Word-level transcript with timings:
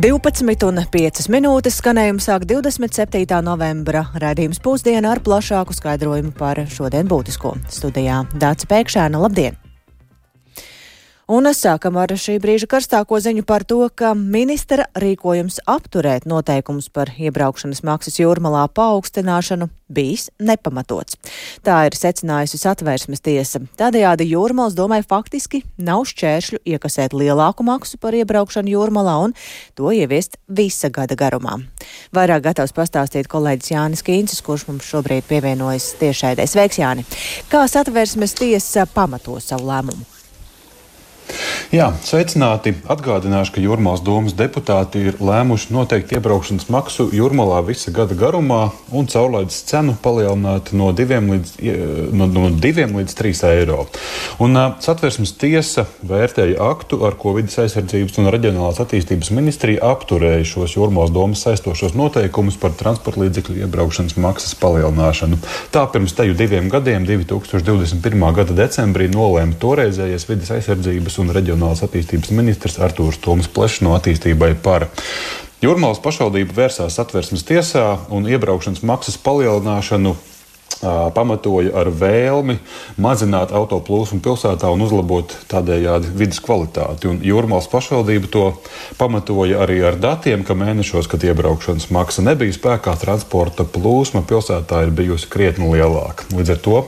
12,5 0.00 1.26
minūtes 1.28 1.74
skanējumu 1.76 2.22
sāk 2.24 2.46
27. 2.48 3.26
novembra 3.44 4.06
raidījums 4.22 4.62
pusdiena 4.64 5.12
ar 5.12 5.20
plašāku 5.20 5.76
skaidrojumu 5.76 6.32
par 6.40 6.62
šodien 6.72 7.10
būtisko. 7.10 7.58
Studijā 7.68 8.22
Dāca 8.32 8.70
Pēkšēna, 8.70 9.20
labdien! 9.20 9.60
Un 11.30 11.46
sākam 11.54 11.94
ar 11.94 12.10
šī 12.18 12.40
brīža 12.42 12.66
karstāko 12.66 13.20
ziņu 13.22 13.44
par 13.46 13.62
to, 13.62 13.84
ka 13.94 14.16
ministra 14.18 14.88
rīkojums 14.98 15.60
apturēt 15.62 16.26
noteikumus 16.26 16.88
par 16.90 17.12
iebraukšanas 17.14 17.84
maksas 17.86 18.18
jūrmalā 18.18 18.64
paaugstināšanu 18.74 19.68
bijis 19.86 20.26
nepamatots. 20.42 21.20
Tā 21.62 21.84
ir 21.86 21.94
secinājusi 21.94 22.58
satvērsmes 22.58 23.22
tiesa. 23.22 23.62
Tādējādi 23.78 24.26
jūrmals 24.32 24.74
domāja 24.74 25.06
faktiski 25.06 25.62
nav 25.78 26.02
šķēršļu 26.10 26.64
iekasēt 26.74 27.14
lielāku 27.14 27.62
maksu 27.62 28.02
par 28.02 28.18
iebraukšanu 28.18 28.74
jūrmalā 28.74 29.16
un 29.28 29.38
to 29.78 29.94
ieviest 29.94 30.34
visa 30.50 30.90
gada 30.90 31.14
garumā. 31.14 31.60
Vairāk 32.10 32.48
gatavs 32.50 32.74
pastāstīt 32.74 33.30
kolēģis 33.30 33.76
Jānis 33.76 34.02
Kīncis, 34.02 34.42
kurš 34.42 34.66
mums 34.66 34.90
šobrīd 34.90 35.30
pievienojas 35.30 35.92
tiešraidē. 36.02 36.50
Sveiks, 36.50 36.82
Jāni! 36.82 37.06
Kā 37.54 37.68
satvērsmes 37.70 38.34
tiesa 38.34 38.90
pamato 38.90 39.38
savu 39.38 39.70
lēmumu? 39.70 40.16
Jā, 41.70 41.92
sveicināti. 42.02 42.72
Atgādināšu, 42.90 43.52
ka 43.54 43.62
Jurmālas 43.62 44.02
domas 44.02 44.34
deputāti 44.34 45.04
ir 45.06 45.18
lēmuši 45.22 45.70
noteikt 45.70 46.10
iebraukšanas 46.16 46.66
maksu 46.72 47.06
Jurmalā 47.14 47.60
visa 47.62 47.92
gada 47.94 48.16
garumā 48.18 48.72
un 48.90 49.06
caurlaides 49.06 49.60
cenu 49.68 49.94
palielināt 50.02 50.72
no 50.74 50.88
2 50.96 51.20
līdz, 51.28 51.52
no, 52.10 52.26
no 52.26 52.48
2 52.50 52.88
līdz 52.90 53.14
3 53.20 53.42
eiro. 53.52 53.84
Un 54.42 54.58
satversmes 54.82 55.36
tiesa 55.38 55.86
vērtēja 56.02 56.58
aktu, 56.72 57.04
ar 57.06 57.14
ko 57.20 57.36
vidas 57.36 57.54
aizsardzības 57.62 58.18
un 58.18 58.32
reģionālās 58.34 58.82
attīstības 58.82 59.30
ministrija 59.36 59.92
apturēja 59.92 60.48
šos 60.50 60.74
Jurmālas 60.74 61.14
domas 61.14 61.44
saistošos 61.46 61.94
noteikumus 61.94 62.58
par 62.58 62.74
transporta 62.74 63.22
līdzekļu 63.22 63.60
iebraukšanas 63.62 64.18
maksas 64.18 64.58
palielināšanu. 64.58 65.38
Tā 65.70 65.86
pirms 65.94 66.18
teju 66.18 66.34
diviem 66.34 66.66
gadiem, 66.72 67.06
2021. 67.06 68.26
gada 68.40 68.58
decembrī, 68.64 69.06
nolēma 69.14 69.54
toreizējais 69.62 70.26
vidas 70.32 70.50
aizsardzības 70.58 71.19
un 71.20 71.32
reģionālās 71.34 71.84
attīstības 71.86 72.32
ministrs 72.36 72.80
Artūrs 72.82 73.20
Toms 73.22 73.48
Plešs 73.52 73.84
no 73.86 73.94
attīstībai 73.98 74.54
par. 74.64 74.88
Jūrmālas 75.60 76.00
pašvaldība 76.00 76.56
vērsās 76.56 76.96
satversmes 76.96 77.44
tiesā 77.44 77.84
un 78.08 78.28
iebraukšanas 78.28 78.80
maksas 78.88 79.18
palielināšanu 79.20 80.14
pamatoja 80.80 81.74
ar 81.76 81.90
vēlmi 81.92 82.56
mazināt 83.00 83.52
autoplūsmu 83.56 84.20
pilsētā 84.24 84.70
un 84.72 84.84
uzlabot 84.86 85.34
tādējādi 85.50 86.12
vidas 86.16 86.40
kvalitāti. 86.44 87.10
Un 87.10 87.20
Jūrmālas 87.24 87.68
pašvaldība 87.72 88.30
to 88.32 88.44
pamatoja 89.00 89.60
arī 89.64 89.80
ar 89.86 89.98
datiem, 90.00 90.44
ka 90.46 90.56
mēnešos, 90.58 91.08
kad 91.10 91.24
iebraukšanas 91.26 91.90
maksa 91.94 92.24
nebija 92.24 92.56
spēkā, 92.56 92.96
transporta 93.00 93.66
plūsma 93.68 94.24
pilsētā 94.28 94.84
ir 94.86 94.94
bijusi 94.96 95.28
krietni 95.32 95.68
lielāka. 95.74 96.30
Līdz 96.32 96.56
ar 96.56 96.64
to 96.64 96.80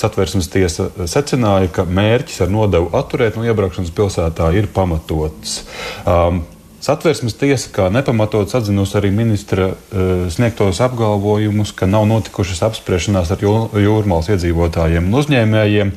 satversmes 0.00 0.50
tiesa 0.52 0.90
secināja, 1.08 1.72
ka 1.72 1.88
mērķis 1.88 2.44
ar 2.44 2.52
nodevu 2.52 2.92
atturēt 2.98 3.40
no 3.40 3.48
iebraukšanas 3.48 3.94
pilsētā 3.96 4.52
ir 4.60 4.68
pamatots. 4.76 5.62
Um, 6.04 6.44
Satversmes 6.78 7.34
tiesa 7.34 7.72
kā 7.74 7.88
nepamatots 7.90 8.54
atzinusi 8.54 8.96
arī 9.00 9.10
ministra 9.14 9.72
uh, 9.72 10.26
sniegtos 10.30 10.78
apgalvojumus, 10.84 11.72
ka 11.74 11.88
nav 11.90 12.06
notikušas 12.06 12.62
apspriešanās 12.70 13.32
ar 13.34 13.42
jūrmālas 13.42 14.30
iedzīvotājiem 14.34 15.10
un 15.10 15.20
uzņēmējiem. 15.22 15.94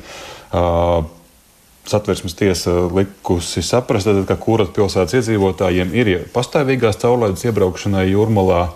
Uh, 0.51 1.03
Satversmes 1.91 2.35
tiesa 2.37 2.73
likusi 2.93 3.63
saprast, 3.65 4.05
tad, 4.05 4.19
ka 4.29 4.37
kurat 4.37 4.69
pilsētas 4.75 5.17
iedzīvotājiem 5.17 5.95
ir 5.97 6.11
pastāvīgās 6.33 6.99
caurlaides 7.01 7.45
iebraukšanai 7.49 8.05
jūrmalā. 8.11 8.67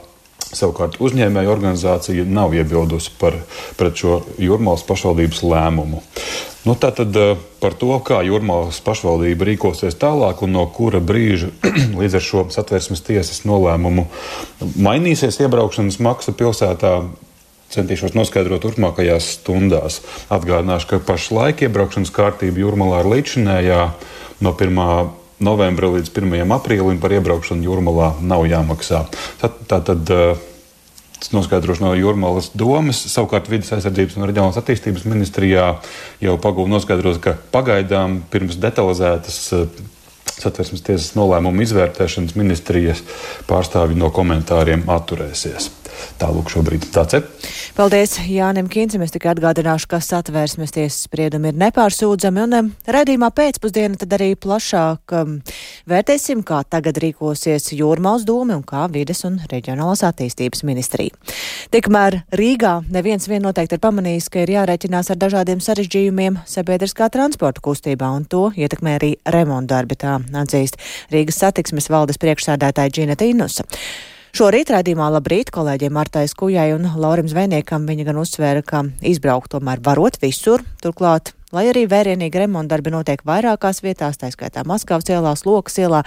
Savukārt 0.56 1.00
uzņēmēja 1.03 1.52
organizācija 1.52 2.25
nav 2.28 2.56
iebildusi 2.56 3.12
par, 3.19 3.38
pret 3.79 4.00
šo 4.00 4.22
jūrmālas 4.41 4.85
pašvaldības 4.88 5.41
lēmumu. 5.44 6.02
Nu, 6.66 6.74
Tātad 6.79 7.13
eh, 7.19 7.35
par 7.62 7.75
to, 7.78 7.91
kā 8.06 8.22
Jurmālas 8.25 8.79
pašvaldība 8.85 9.46
rīkosies 9.52 10.00
tālāk 10.02 10.41
un 10.46 10.56
no 10.56 10.63
kura 10.74 11.02
brīža 11.03 11.52
līdz 12.00 12.18
ar 12.18 12.25
šo 12.25 12.46
satversmes 12.56 13.03
tiesas 13.06 13.44
nolēmumu 13.46 14.07
mainīsies 14.74 15.38
iebraukšanas 15.44 16.02
maksa 16.02 16.34
pilsētā. 16.38 16.97
Centīšos 17.75 18.13
noskaidrot 18.16 18.62
turpmākajās 18.62 19.28
stundās. 19.40 20.00
Atgādināšu, 20.31 20.88
ka 20.91 21.00
pašlaik 21.03 21.66
iebraukšanas 21.66 22.13
kārtība 22.13 22.62
Jurmalā 22.62 23.02
ir 23.02 23.09
līdzinējā 23.12 23.79
no 24.46 24.53
1 24.53 24.75
novembra 25.40 25.90
līdz 25.96 26.12
1. 26.13 26.46
aprīlim 26.56 27.00
par 27.02 27.13
iebraukšanu 27.18 27.66
jūrmalā 27.66 28.13
nav 28.24 28.46
jāmaksā. 28.47 29.06
Tad, 29.41 29.58
tā 29.69 29.81
tad 29.85 30.12
eh, 30.13 30.44
Tas 31.20 31.31
noskaidrošu 31.31 31.86
no 31.86 31.94
Jurmalas 31.96 32.52
domas. 32.58 33.00
Savukārt 33.12 33.48
vidas 33.52 33.72
aizsardzības 33.78 34.18
un 34.20 34.28
reģionālās 34.28 34.59
attīstības 34.59 35.06
ministrijā 35.08 35.68
jau 36.24 36.36
pagūda 36.44 36.74
noskaidrot, 36.74 37.22
ka 37.24 37.38
pagaidām 37.53 38.20
pirms 38.34 38.59
detalizētas 38.62 39.40
eh, 39.56 39.80
satversmes 40.36 40.84
tiesas 40.86 41.14
nolēmumu 41.16 41.64
izvērtēšanas 41.64 42.36
ministrijas 42.36 43.03
pārstāvji 43.50 44.00
no 44.00 44.12
komentāriem 44.16 44.84
atturēsies. 44.92 45.72
Tālūk, 46.19 46.50
šobrīd 46.53 46.88
tāds 46.95 47.17
ir. 47.17 47.25
Paldies 47.75 48.17
Jānim 48.23 48.69
Kīncim. 48.72 49.03
Es 49.03 49.11
tikai 49.11 49.33
atgādināšu, 49.33 49.89
ka 49.91 50.00
satvērsmes 50.03 50.72
tiesas 50.75 51.06
spriedumi 51.09 51.51
ir 51.51 51.59
nepārsūdzami 51.59 52.44
un 52.45 52.69
redzījumā 52.88 53.29
pēcpusdiena 53.35 54.00
tad 54.00 54.16
arī 54.16 54.31
plašāk 54.39 55.16
um, 55.19 55.34
vērtēsim, 55.91 56.45
kā 56.47 56.61
tagad 56.72 57.01
rīkosies 57.03 57.73
Jūrmāls 57.75 58.23
doma 58.28 58.55
un 58.59 58.63
kā 58.67 58.85
vides 58.94 59.25
un 59.28 59.38
reģionālās 59.51 60.05
attīstības 60.07 60.63
ministrija. 60.67 61.11
Tikmēr 61.75 62.22
Rīgā 62.39 62.78
neviens 62.95 63.28
vien 63.28 63.44
noteikti 63.44 63.75
ir 63.75 63.84
pamanījis, 63.84 64.31
ka 64.31 64.45
ir 64.45 64.55
jārēķinās 64.55 65.11
ar 65.11 65.22
dažādiem 65.22 65.61
sarežģījumiem 65.63 66.41
sabiedriskā 66.47 67.11
transporta 67.13 67.63
kustībā 67.66 68.09
un 68.16 68.28
to 68.29 68.47
ietekmē 68.55 68.97
arī 69.01 69.13
remontdarbi, 69.35 70.00
tā 70.00 70.17
atzīst 70.45 70.79
Rīgas 71.13 71.44
satiksmes 71.44 71.91
valdes 71.91 72.22
priekšsēdētāja 72.23 72.95
Džina 72.95 73.19
Tīnusa. 73.19 73.67
Šorīt 74.35 74.68
raidījumā 74.68 75.06
labrīt 75.13 75.47
kolēģiem 75.56 75.94
Martais 75.96 76.34
Kujai 76.35 76.73
un 76.75 76.90
Laurim 77.00 77.29
Zvejniekam 77.31 77.85
viņa 77.88 78.03
gan 78.09 78.18
uzsvēra, 78.19 78.66
ka 78.68 78.81
izbraukt 79.00 79.53
tomēr 79.53 79.79
varot 79.79 80.18
visur, 80.19 80.59
turklāt 80.84 81.31
lai 81.56 81.69
arī 81.69 81.85
vērienīgi 81.88 82.41
remontdarbi 82.41 82.91
notiek 82.91 83.23
vairākās 83.23 83.79
vietās, 83.85 84.18
tā 84.19 84.28
skaitā 84.34 84.66
Maskavas 84.68 85.07
ielā, 85.07 85.31
Lokas 85.47 85.79
ielā, 85.79 86.01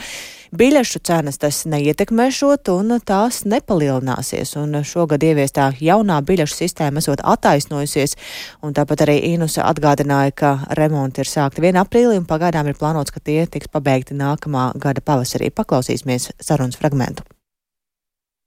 biļešu 0.52 1.00
cenas 1.08 1.40
tas 1.40 1.62
neietekmēšot 1.72 2.68
un 2.74 2.98
tās 3.00 3.46
nepalielināsies. 3.48 4.52
Un 4.60 4.82
šogad 4.84 5.24
ieviestā 5.24 5.70
jaunā 5.80 6.20
biļešu 6.28 6.60
sistēma 6.60 7.00
esot 7.00 7.24
attaisnojusies, 7.24 8.18
un 8.60 8.76
tāpat 8.76 9.06
arī 9.06 9.16
Inusa 9.30 9.64
atgādināja, 9.70 10.36
ka 10.36 10.52
remonti 10.76 11.24
ir 11.24 11.32
sākti 11.32 11.64
1. 11.64 11.80
aprīlī 11.80 12.20
un 12.20 12.28
pagaidām 12.28 12.68
ir 12.68 12.76
plānots, 12.76 13.16
ka 13.16 13.24
tie 13.24 13.40
tiks 13.48 13.72
pabeigti 13.72 14.20
nākamā 14.20 14.74
gada 14.76 15.00
pavasarī. 15.00 15.48
Paklausīsimies 15.48 16.34
sarunas 16.44 16.76
fragmentu. 16.76 17.24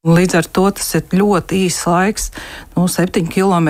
Līdz 0.01 0.34
ar 0.34 0.47
to 0.50 0.63
tas 0.73 0.88
ir 0.97 1.12
ļoti 1.13 1.59
īss 1.67 1.84
laiks, 1.85 2.23
nu, 2.73 2.88
7 2.89 3.28
km 3.29 3.67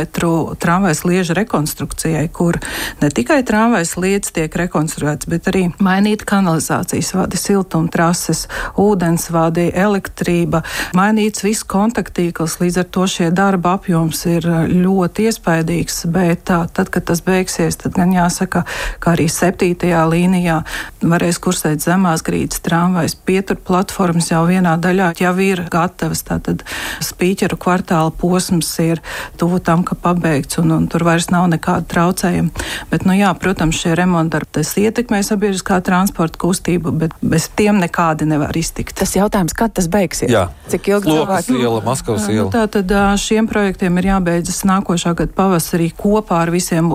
tramvajas 0.64 1.02
lieža 1.04 1.34
rekonstrukcijai, 1.36 2.30
kur 2.32 2.56
ne 3.02 3.10
tikai 3.12 3.42
tramvajas 3.44 3.98
lietas 4.00 4.32
tiek 4.32 4.56
rekonstruētas, 4.56 5.28
bet 5.28 5.50
arī 5.52 5.66
mainīt 5.84 6.24
kanalizācijas 6.24 7.10
vadi, 7.18 7.36
siltumtrases, 7.36 8.46
ūdensvadi, 8.80 9.74
elektrība, 9.76 10.62
mainīts 10.96 11.44
viss 11.44 11.68
kontaktīkls. 11.68 12.62
Līdz 12.64 12.80
ar 12.80 12.88
to 12.96 13.10
šie 13.12 13.28
darba 13.36 13.76
apjoms 13.76 14.24
ir 14.32 14.48
ļoti 14.72 15.28
iespaidīgs, 15.28 16.06
bet 16.16 16.46
tā, 16.48 16.62
tad, 16.72 16.94
kad 16.96 17.10
tas 17.12 17.20
beigsies, 17.28 17.82
tad 17.84 18.00
gan 18.00 18.16
jāsaka, 18.16 18.64
ka 19.04 19.18
arī 19.18 19.28
7. 19.28 19.76
līnijā 20.16 20.62
varēs 21.04 21.44
kursēt 21.44 21.84
zemās 21.84 22.24
grīdas 22.24 22.64
tramvajas 22.64 23.20
pietur 23.20 23.60
platformas 23.60 24.32
jau 24.32 24.46
vienā 24.48 24.80
daļā 24.80 25.12
jau 25.20 25.36
ir 25.44 25.66
gatavas 25.68 26.21
beigts. 26.22 26.30
Tātad 26.32 26.64
spīķeru 27.02 27.58
kvartāla 27.60 28.12
posms 28.12 28.70
ir 28.80 29.02
tuvu 29.38 29.60
tam, 29.60 29.84
ka 29.84 29.96
pabeigts 29.96 30.58
un, 30.60 30.72
un 30.72 30.88
tur 30.88 31.04
vairs 31.04 31.30
nav 31.32 31.50
nekāda 31.50 31.86
traucējuma. 31.88 32.50
Bet, 32.92 33.06
nu 33.06 33.14
jā, 33.14 33.34
protams, 33.38 33.80
šie 33.82 33.96
remontdarbi 33.96 34.52
tas 34.52 34.74
ietekmē 34.78 35.22
sabiedriskā 35.24 35.82
transporta 35.84 36.40
kustību, 36.42 36.92
bet 36.92 37.16
bez 37.22 37.50
tiem 37.56 37.80
nekādi 37.82 38.26
nevar 38.26 38.56
iztikt. 38.58 38.96
Tas 38.98 39.16
jautājums, 39.16 39.54
kad 39.54 39.74
tas 39.74 39.88
beigsies? 39.92 40.32
Jā. 40.32 40.50
Cik 40.72 40.92
ilgi 40.94 41.12
Lokas 41.12 41.48
cilvēki? 41.48 41.64
iela, 41.64 41.82
Maskavas 41.86 42.28
iela. 42.30 42.48
Nu, 42.48 42.54
tātad 42.54 42.92
šiem 43.22 43.50
projektiem 43.50 43.98
ir 44.00 44.12
jābeidzas 44.14 44.64
nākošā 44.68 45.16
gada 45.18 45.36
pavasarī 45.36 45.92
kopā 45.98 46.44
ar 46.46 46.54
visiem 46.54 46.92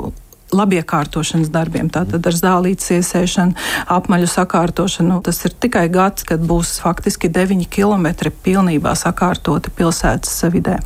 labiekārtošanas 0.54 1.50
darbiem, 1.50 1.88
tātad 1.90 2.26
ar 2.26 2.36
zālītes 2.36 2.92
iesēšanu, 2.94 3.56
apmaļu 3.90 4.28
sakārtošanu. 4.30 5.18
Tas 5.26 5.40
ir 5.48 5.54
tikai 5.58 5.86
gads, 5.92 6.22
kad 6.28 6.42
būs 6.46 6.76
faktiski 6.82 7.30
9 7.32 7.66
km 7.72 8.30
pilnībā 8.44 8.94
sakārtoti 8.98 9.72
pilsētas 9.74 10.36
vidē. 10.54 10.78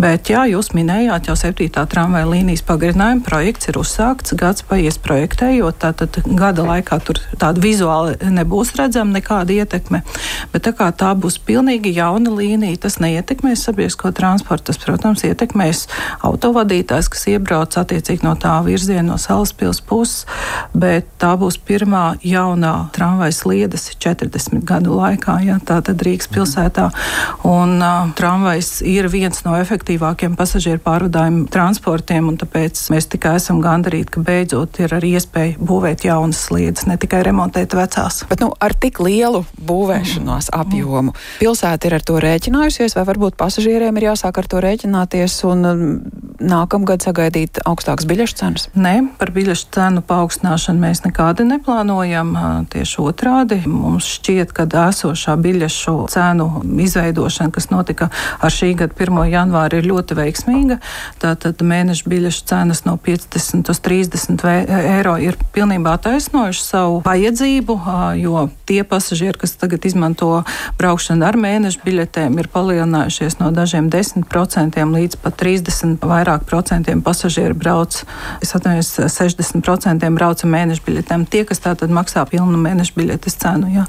Bet, 0.00 0.30
jā, 0.32 0.46
jūs 0.48 0.72
minējāt, 0.76 1.28
jau 1.28 1.36
7. 1.36 1.68
tramvaja 1.90 2.30
līnijas 2.30 2.64
pagarinājuma 2.64 3.24
projekts 3.26 3.68
ir 3.68 3.78
uzsākts, 3.80 4.36
gads 4.40 4.64
paies 4.64 4.98
projektējot, 5.04 5.80
tātad 5.84 6.20
gada 6.24 6.64
laikā 6.64 6.98
tur 7.04 7.20
tāda 7.36 7.60
vizuāli 7.60 8.16
nebūs 8.32 8.72
redzama 8.78 9.18
nekāda 9.18 9.52
ietekme, 9.60 10.00
bet 10.54 10.64
tā 10.64 10.72
kā 10.76 10.88
tā 10.96 11.12
būs 11.18 11.36
pilnīgi 11.44 11.92
jauna 11.98 12.32
līnija, 12.32 12.80
tas 12.86 12.96
neietekmēs 13.04 13.66
sabiedrisko 13.68 14.14
transportu, 14.16 14.70
tas, 14.72 14.80
protams, 14.80 15.26
ietekmēs 15.28 15.84
autovadītājs, 16.24 17.12
kas 17.12 17.28
iebrauc 17.34 17.76
attiecīgi 17.84 18.24
no 18.24 18.32
tā 18.40 18.56
virziena 18.64 18.93
no 19.02 19.16
Salaspils 19.18 19.80
puses, 19.82 20.26
bet 20.76 21.08
tā 21.18 21.32
būs 21.40 21.58
pirmā 21.58 22.14
jaunā 22.22 22.90
tramvaja 22.94 23.34
sliedes 23.34 23.88
40 23.98 24.62
gadu 24.68 24.94
laikā. 24.94 25.40
Ja, 25.44 25.58
tā 25.58 25.80
tad 25.84 26.02
Rīgas 26.04 26.30
pilsētā. 26.30 26.90
Un 27.48 27.80
uh, 27.82 28.12
tramvajs 28.16 28.82
ir 28.86 29.08
viens 29.12 29.42
no 29.46 29.56
efektīvākiem 29.58 30.36
pasažieru 30.38 30.82
pārvadājumu 30.84 31.48
transportiem, 31.52 32.28
un 32.30 32.38
tāpēc 32.40 32.80
mēs 32.94 33.08
tikai 33.12 33.36
esam 33.40 33.62
gandarīti, 33.64 34.14
ka 34.14 34.24
beidzot 34.24 34.78
ir 34.84 34.94
arī 34.96 35.14
iespēja 35.18 35.58
būvēt 35.58 36.06
jaunas 36.08 36.44
sliedes, 36.46 36.86
ne 36.90 36.98
tikai 37.00 37.24
remontēt 37.26 37.74
vecās. 37.76 38.22
Bet 38.30 38.44
nu, 38.44 38.52
ar 38.60 38.76
tik 38.78 39.00
lielu 39.04 39.44
būvēšanās 39.58 40.50
mm. 40.50 40.60
apjomu 40.60 41.14
pilsēta 41.40 41.88
ir 41.88 41.98
ar 41.98 42.04
to 42.06 42.18
rēķinājusies, 42.22 42.96
vai 42.98 43.06
varbūt 43.08 43.38
pasažieriem 43.40 44.00
ir 44.00 44.10
jāsāk 44.10 44.40
ar 44.40 44.50
to 44.50 44.62
rēķināties 44.64 45.38
un 45.48 45.66
nākamgad 46.44 47.04
sagaidīt 47.04 47.62
augstākas 47.64 48.08
biļešu 48.10 48.38
cenas? 48.40 48.68
Nē, 48.84 48.98
par 49.16 49.30
biļešu 49.32 49.68
cenu 49.72 50.02
paaugstināšanu 50.04 50.82
mēs 50.82 51.00
nekādi 51.06 51.46
neplānojam. 51.48 52.34
Tieši 52.68 52.98
otrādi 53.00 53.56
mums 53.64 54.04
šķiet, 54.18 54.50
ka 54.52 54.66
esošā 54.82 55.38
biļešu 55.40 55.94
cenu 56.12 56.48
izveidošana, 56.84 57.52
kas 57.54 57.70
notika 57.70 58.10
ar 58.44 58.52
šī 58.52 58.74
gada 58.82 58.92
1. 58.92 59.22
janvāru, 59.32 59.78
ir 59.80 59.88
ļoti 59.88 60.18
veiksmīga. 60.18 60.76
Tātad 61.22 61.62
mēneša 61.64 62.10
biļešu 62.12 62.44
cenas 62.50 62.82
no 62.84 62.98
50 63.00 63.70
uz 63.72 63.80
30 63.86 64.44
eiro 64.98 65.14
ir 65.22 65.38
pilnībā 65.56 65.96
taisnojuši 66.04 66.66
savu 66.66 67.00
vajadzību, 67.06 67.78
jo 68.20 68.44
tie 68.68 68.82
pasažieri, 68.84 69.40
kas 69.46 69.56
tagad 69.60 69.88
izmanto 69.88 70.42
braukšanu 70.76 71.24
ar 71.24 71.40
mēneša 71.40 71.80
biļetēm, 71.86 72.36
ir 72.42 72.50
palielinājušies 72.52 73.40
no 73.40 73.48
dažiem 73.54 73.88
10% 73.88 74.84
līdz 74.98 75.22
pat 75.24 75.40
30 75.40 76.04
vairāk 76.04 76.44
procentiem 76.50 77.00
pasažieru 77.06 77.56
brauc. 77.56 78.02
Es 78.44 78.52
atvainojos, 78.52 78.73
60% 78.82 80.10
brauca 80.14 80.48
mēneša 80.50 80.84
biļetēm. 80.86 81.26
Tie, 81.30 81.44
kas 81.48 81.62
tātad 81.64 81.92
maksā 81.94 82.24
pilnu 82.28 82.58
mēneša 82.60 82.96
biļetes 82.96 83.38
cenu. 83.42 83.70
Jā. 83.74 83.84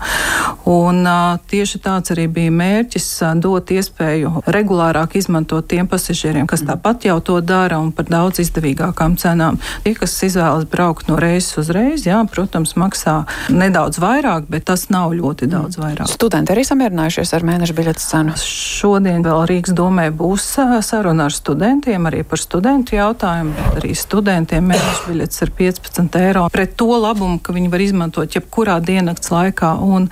Un 0.69 1.05
tieši 1.49 1.81
tāds 1.83 2.13
arī 2.15 2.27
bija 2.31 2.53
mērķis 2.53 3.09
dot 3.43 3.71
iespēju 3.73 4.45
regulārāk 4.45 5.17
izmantot 5.19 5.67
tiem 5.71 5.87
pasažieriem, 5.89 6.47
kas 6.49 6.65
tāpat 6.67 7.07
jau 7.09 7.19
to 7.23 7.39
dara 7.41 7.79
un 7.81 7.91
par 7.95 8.09
daudz 8.09 8.41
izdevīgākām 8.43 9.17
cenām. 9.21 9.59
Tie, 9.85 9.95
kas 9.97 10.15
izvēlas 10.25 10.67
braukt 10.69 11.09
no 11.09 11.19
reizes 11.21 11.57
uz 11.61 11.71
reizi, 11.73 12.09
jā, 12.09 12.21
protams, 12.31 12.75
maksā 12.79 13.21
nedaudz 13.53 13.99
vairāk, 14.01 14.49
bet 14.51 14.67
tas 14.69 14.87
nav 14.93 15.13
ļoti 15.15 15.49
daudz 15.51 15.79
vairāk. 15.81 16.09
Studenti 16.11 16.53
arī 16.55 16.65
samierinājušies 16.67 17.33
ar 17.37 17.45
mēneša 17.47 17.77
biļetes 17.77 18.09
cenu. 18.11 18.35
Šodien 18.41 19.23
vēl 19.25 19.45
Rīgas 19.49 19.75
domē 19.77 20.09
būs 20.15 20.47
saruna 20.85 21.29
ar 21.29 21.35
studentiem 21.35 22.09
arī 22.09 22.23
par 22.27 22.41
studentu 22.41 22.97
jautājumu, 22.97 23.53
bet 23.57 23.79
arī 23.81 23.93
studentiem 23.97 24.74
mēneša 24.75 25.05
biļetes 25.07 25.43
ir 25.45 25.51
15 25.57 26.17
eiro. 26.19 26.45
Pret 26.53 26.75
to 26.79 26.89
labumu, 26.99 27.39
ka 27.43 27.53
viņi 27.55 27.71
var 27.71 27.83
izmantot 27.83 28.35
jebkurā 28.35 28.77
diennakts 28.83 29.31
laikā. 29.33 29.71
Un 29.83 30.07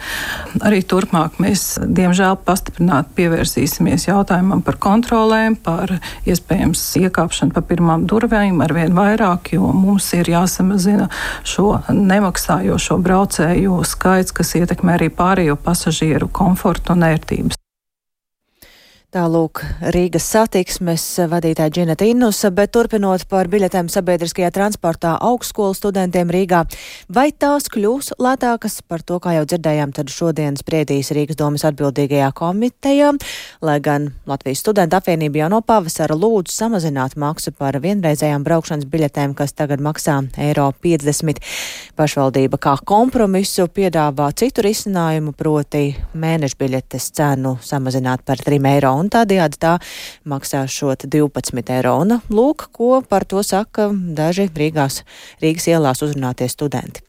arī 0.63 0.81
turpmāk 0.87 1.39
mēs, 1.43 1.65
diemžēl, 1.83 2.37
pastiprināti 2.47 3.15
pievērsīsimies 3.19 4.07
jautājumam 4.09 4.63
par 4.65 4.79
kontrolēm, 4.83 5.57
par 5.63 5.97
iespējams 6.29 6.83
iekāpšanu 7.03 7.55
pa 7.55 7.63
pirmām 7.67 8.07
durvīm 8.09 8.61
ar 8.63 8.75
vien 8.75 8.95
vairāk, 8.97 9.53
jo 9.57 9.71
mums 9.75 10.09
ir 10.17 10.31
jāsamazina 10.33 11.09
šo 11.47 11.75
nemaksājošo 11.89 12.99
braucēju 13.03 13.81
skaits, 13.87 14.35
kas 14.35 14.55
ietekmē 14.59 14.97
arī 14.99 15.11
pārējo 15.13 15.59
pasažieru 15.59 16.31
komfortu 16.31 16.95
un 16.95 17.09
ērtības. 17.11 17.62
Tālūk, 19.13 19.59
Rīgas 19.93 20.25
satiksmes 20.25 21.03
vadītāja 21.29 21.69
Džineta 21.69 22.05
Innusa, 22.09 22.49
bet 22.49 22.71
turpinot 22.73 23.27
par 23.29 23.45
biļetēm 23.45 23.85
sabiedriskajā 23.93 24.47
transportā 24.55 25.11
augstskolu 25.21 25.75
studentiem 25.77 26.31
Rīgā, 26.33 26.63
vai 27.13 27.27
tās 27.29 27.69
kļūs 27.69 28.15
lētākas 28.17 28.79
par 28.89 29.03
to, 29.05 29.19
kā 29.21 29.35
jau 29.35 29.43
dzirdējām, 29.45 29.93
tad 29.93 30.09
šodien 30.09 30.57
spriedīs 30.57 31.11
Rīgas 31.13 31.37
domas 31.37 31.61
atbildīgajā 31.69 32.31
komitejā, 32.39 33.11
lai 33.61 33.75
gan 33.85 34.07
Latvijas 34.25 34.63
studenta 34.65 34.97
apvienība 34.97 35.43
jau 35.43 35.51
no 35.53 35.61
pavasara 35.61 36.17
lūdzu 36.17 36.55
samazināt 36.55 37.13
maksu 37.13 37.53
par 37.53 37.77
vienreizējām 37.85 38.41
braukšanas 38.49 38.89
biļetēm, 38.89 39.37
kas 39.37 39.53
tagad 39.53 39.85
maksā 39.85 40.23
eiro 40.41 40.71
50. 40.81 41.43
Pašvaldība 42.01 42.57
kā 42.57 42.79
kompromisu 42.81 43.69
piedāvā 43.69 44.31
citu 44.41 44.65
risinājumu, 44.65 45.37
proti 45.37 45.85
mēneša 46.17 46.61
biļetes 46.65 47.11
cenu 47.21 47.59
samazināt 47.61 48.25
par 48.25 48.41
3 48.41 48.73
eiro 48.73 49.02
un 49.03 49.11
tādējādi 49.13 49.59
tā 49.61 49.77
maksā 50.29 50.63
šot 50.67 51.07
12 51.11 51.73
eiro. 51.77 51.97
Un 52.03 52.19
lūk, 52.33 52.69
ko 52.75 53.01
par 53.07 53.27
to 53.29 53.43
saka 53.45 53.89
daži 53.91 54.49
Rīgās, 54.49 55.03
Rīgas 55.43 55.69
ielās 55.71 56.03
uzrunātie 56.05 56.49
studenti. 56.51 57.03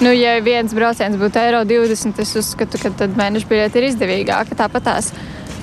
Nu, 0.00 0.10
ja 0.10 0.38
viens 0.42 0.72
brauciens 0.74 1.18
būtu 1.20 1.38
eiro 1.38 1.60
20, 1.68 2.22
es 2.22 2.32
uzskatu, 2.40 2.80
ka 2.82 2.90
tad 3.02 3.18
mēneša 3.18 3.50
biļete 3.50 3.78
ir 3.78 3.90
izdevīgāka. 3.92 4.56
Tāpat 4.58 4.88
tās 4.88 5.12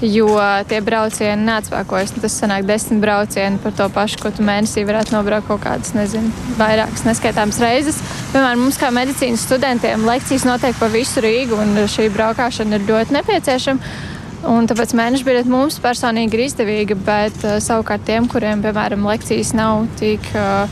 jo 0.02 0.28
tie 0.70 0.80
braucieni 0.84 1.46
neatspēkojas. 1.48 2.13
Tas 2.22 2.36
sanāk 2.42 2.68
desmit 2.68 3.02
braucieni 3.02 3.62
par 3.63 3.74
to 3.78 3.88
pašu, 3.94 4.22
ko 4.22 4.31
tu 4.36 4.46
mēnesī 4.46 4.86
varētu 4.88 5.16
nobraukt 5.16 5.50
kaut 5.50 5.63
kādas, 5.66 5.94
nezinu, 5.98 6.31
vairākas 6.60 7.06
neskaitāmas 7.08 7.60
reizes. 7.63 8.02
Piemēram, 8.34 8.68
mums 8.68 8.78
kā 8.81 8.92
medicīnas 8.94 9.46
studentiem 9.48 10.06
lekcijas 10.08 10.46
notiek 10.48 10.78
pa 10.80 10.92
visu 10.94 11.24
Rīgu, 11.24 11.58
un 11.58 11.88
šī 11.90 12.12
braukšana 12.13 12.78
ir 12.78 12.88
ļoti 12.90 13.18
nepieciešama. 13.18 13.98
Un 14.45 14.68
tāpēc 14.69 14.94
mēneša 14.94 15.25
biļete 15.25 15.50
mums 15.50 15.80
personīgi 15.81 16.38
ir 16.38 16.44
izdevīga, 16.45 16.98
bet 17.07 17.39
uh, 17.42 17.57
savukārt 17.63 18.06
tiem, 18.06 18.28
kuriem, 18.30 18.62
piemēram, 18.62 19.07
lekcijas 19.10 19.56
nav 19.57 19.88
tik 19.98 20.30
uh, 20.38 20.69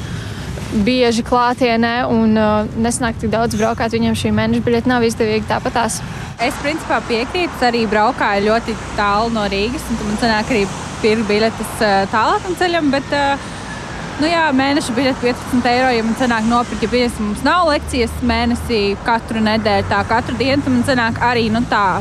bieži 0.86 1.26
klātienē 1.26 1.96
un 2.12 2.38
uh, 2.38 2.70
nesanāk 2.78 3.18
tik 3.22 3.34
daudz 3.34 3.58
braukāt, 3.58 3.96
viņiem 3.98 4.18
šī 4.22 4.36
mēneša 4.38 4.68
biļete 4.68 4.92
nav 4.92 5.08
izdevīga 5.08 5.56
tāpatās. 5.56 5.98
Es 6.46 6.56
principā 6.62 7.02
piekrītu, 7.10 7.58
arī 7.66 7.86
braukāju 7.90 8.46
ļoti 8.52 8.78
tālu 9.00 9.34
no 9.34 9.48
Rīgas, 9.50 9.90
un 9.90 10.02
man 10.12 10.22
sanāk 10.22 10.54
arī 10.54 10.66
pirkt 11.02 11.30
biļetes 11.32 11.86
tālākam 12.14 12.58
ceļam, 12.60 12.94
bet 12.94 13.14
Nu 14.16 14.30
jā, 14.32 14.46
mēneša 14.56 14.94
biļete 14.96 15.20
15 15.20 15.66
eiro. 15.68 15.90
Ja 15.92 16.04
man 16.08 16.16
sanāk 16.16 16.46
nopirkt, 16.48 16.86
ja 16.86 16.88
biļetes 16.88 17.18
mums 17.20 17.42
nav 17.44 17.66
lekcijas 17.68 18.14
mēnesī 18.24 18.80
katru 19.04 19.42
nedēļu, 19.44 19.90
tā 19.92 20.00
katru 20.08 20.38
dienu, 20.40 20.64
tad 20.64 20.72
man 20.72 20.86
sanāk 20.88 21.20
arī 21.28 21.50
nu, 21.52 21.60
tā 21.68 22.00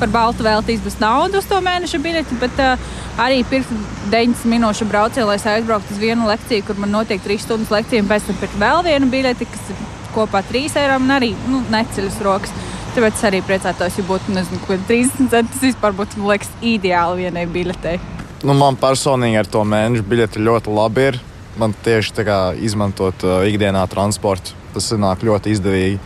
par 0.00 0.10
baltu 0.14 0.46
velti 0.46 0.76
izdevusi 0.76 1.02
naudu 1.02 1.40
uz 1.42 1.46
to 1.50 1.60
mēneša 1.64 2.00
biļeti, 2.04 2.38
bet 2.40 2.62
uh, 2.62 2.88
arī 3.20 3.42
pirkt 3.48 3.70
90 4.12 4.48
minūšu 4.50 4.88
braucienu, 4.88 5.28
lai 5.30 5.38
aizbrauktu 5.38 5.94
uz 5.94 6.02
vienu 6.02 6.28
lekciju, 6.30 6.66
kur 6.66 6.80
man 6.82 6.94
notiek 6.94 7.22
3 7.24 7.44
stundas 7.44 7.72
lekcija, 7.74 8.02
un 8.02 8.10
pēc 8.10 8.28
tam 8.28 8.40
pirkt 8.42 8.58
vēl 8.60 8.82
vienu 8.86 9.10
biļeti, 9.12 9.48
kas 9.52 9.72
ir 9.74 9.86
kopā 10.14 10.42
3 10.46 10.78
eiro, 10.82 10.98
un 11.02 11.14
arī 11.14 11.32
nu, 11.50 11.62
neceļas 11.72 12.20
rokas. 12.24 12.54
Tāpēc 12.96 13.18
es 13.18 13.24
arī 13.28 13.40
priecātos, 13.44 13.98
ja 13.98 14.04
būtu 14.08 14.32
nezinu, 14.34 14.58
30 14.66 15.28
centi. 15.30 15.52
Tas 15.52 15.62
vispār 15.62 15.94
būtu 15.94 16.24
liekas, 16.24 16.50
ideāli 16.64 17.26
vienai 17.26 17.44
biļetei. 17.52 17.98
Nu, 18.46 18.54
man 18.54 18.78
personīgi 18.80 19.38
ar 19.38 19.50
to 19.50 19.64
mēnešu 19.66 20.06
biļeti 20.08 20.42
ļoti 20.46 20.74
labi 20.74 21.08
ir. 21.10 21.20
Man 21.58 21.74
tieši 21.84 22.24
kā 22.26 22.38
izmantot 22.54 23.24
uh, 23.26 23.42
ikdienā 23.46 23.82
transportu, 23.90 24.54
tas 24.74 24.92
nāk 24.94 25.24
ļoti 25.26 25.54
izdevīgi. 25.56 25.98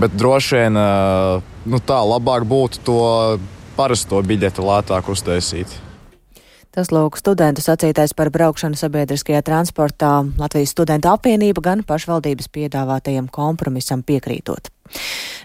Bet 0.00 0.16
droši 0.16 0.58
vien 0.58 0.80
uh, 0.80 1.44
nu 1.66 1.80
tā 1.82 1.98
labāk 2.06 2.46
būtu 2.48 2.84
to 2.86 3.00
parasto 3.76 4.22
biļeti 4.22 4.64
lētāk 4.64 5.10
uztaisīt. 5.12 5.74
Tas 6.76 6.90
lūk 6.92 7.16
studentu 7.16 7.62
sacītais 7.64 8.12
par 8.12 8.28
braukšanu 8.32 8.76
sabiedriskajā 8.76 9.40
transportā 9.44 10.12
Latvijas 10.36 10.74
studentu 10.76 11.08
apvienība 11.08 11.64
gan 11.64 11.84
pašvaldības 11.88 12.50
piedāvātajam 12.52 13.30
kompromisam 13.32 14.04
piekrītot. 14.04 14.68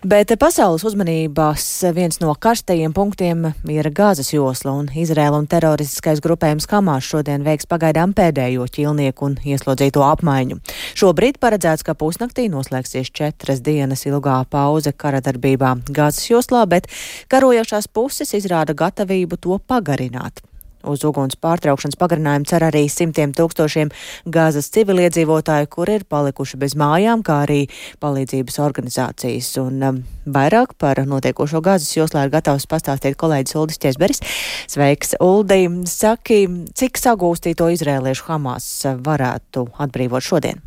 Bet 0.01 0.31
pasaules 0.41 0.83
uzmanībās 0.87 1.65
viens 1.93 2.17
no 2.23 2.33
karstajiem 2.33 2.93
punktiem 2.93 3.51
ir 3.69 3.89
Gāzes 3.93 4.31
josla, 4.33 4.73
un 4.73 4.89
Izrēla 4.89 5.37
un 5.37 5.47
teroristiskais 5.51 6.21
grupējums 6.25 6.69
Hamās 6.71 7.05
šodien 7.05 7.45
veiks 7.45 7.69
pagaidām 7.69 8.15
pēdējo 8.17 8.65
ķilnieku 8.65 9.27
un 9.29 9.37
ieslodzīto 9.45 10.01
apmaiņu. 10.07 10.59
Šobrīd 10.97 11.37
paredzēts, 11.41 11.85
ka 11.85 11.93
pusnaktī 11.93 12.47
noslēgsies 12.51 13.13
četras 13.13 13.61
dienas 13.61 14.07
ilgā 14.09 14.41
pauze 14.49 14.93
karadarbībā 14.93 15.75
Gāzes 15.93 16.31
joslā, 16.31 16.65
bet 16.65 16.89
karojošās 17.29 17.91
puses 17.93 18.33
izrāda 18.37 18.73
gatavību 18.77 19.37
to 19.41 19.59
pagarināt. 19.67 20.41
Uz 20.87 21.03
uguns 21.07 21.37
pārtraukšanas 21.41 21.99
pagarinājumu 22.01 22.49
cer 22.49 22.65
arī 22.67 22.85
simtiem 22.91 23.33
tūkstošiem 23.37 23.91
gāzes 24.31 24.71
civiliedzīvotāju, 24.73 25.69
kur 25.71 25.91
ir 25.93 26.05
palikuši 26.09 26.59
bez 26.61 26.75
mājām, 26.79 27.23
kā 27.25 27.41
arī 27.45 27.61
palīdzības 28.01 28.59
organizācijas. 28.63 29.51
Un 29.61 29.85
um, 29.87 30.01
vairāk 30.25 30.75
par 30.81 31.03
notiekošo 31.05 31.61
gāzes 31.65 31.93
joslā 31.97 32.25
ir 32.25 32.33
gatavs 32.33 32.67
pastāstīt 32.71 33.19
kolēģis 33.21 33.57
Uldis 33.61 33.81
Česberis. 33.81 34.23
Sveiks, 34.71 35.15
Uldi! 35.21 35.63
Saki, 35.91 36.43
cik 36.77 36.99
sagūstīto 37.01 37.69
izrēliešu 37.73 38.29
Hamas 38.29 38.67
varētu 39.05 39.67
atbrīvot 39.81 40.25
šodien? 40.25 40.61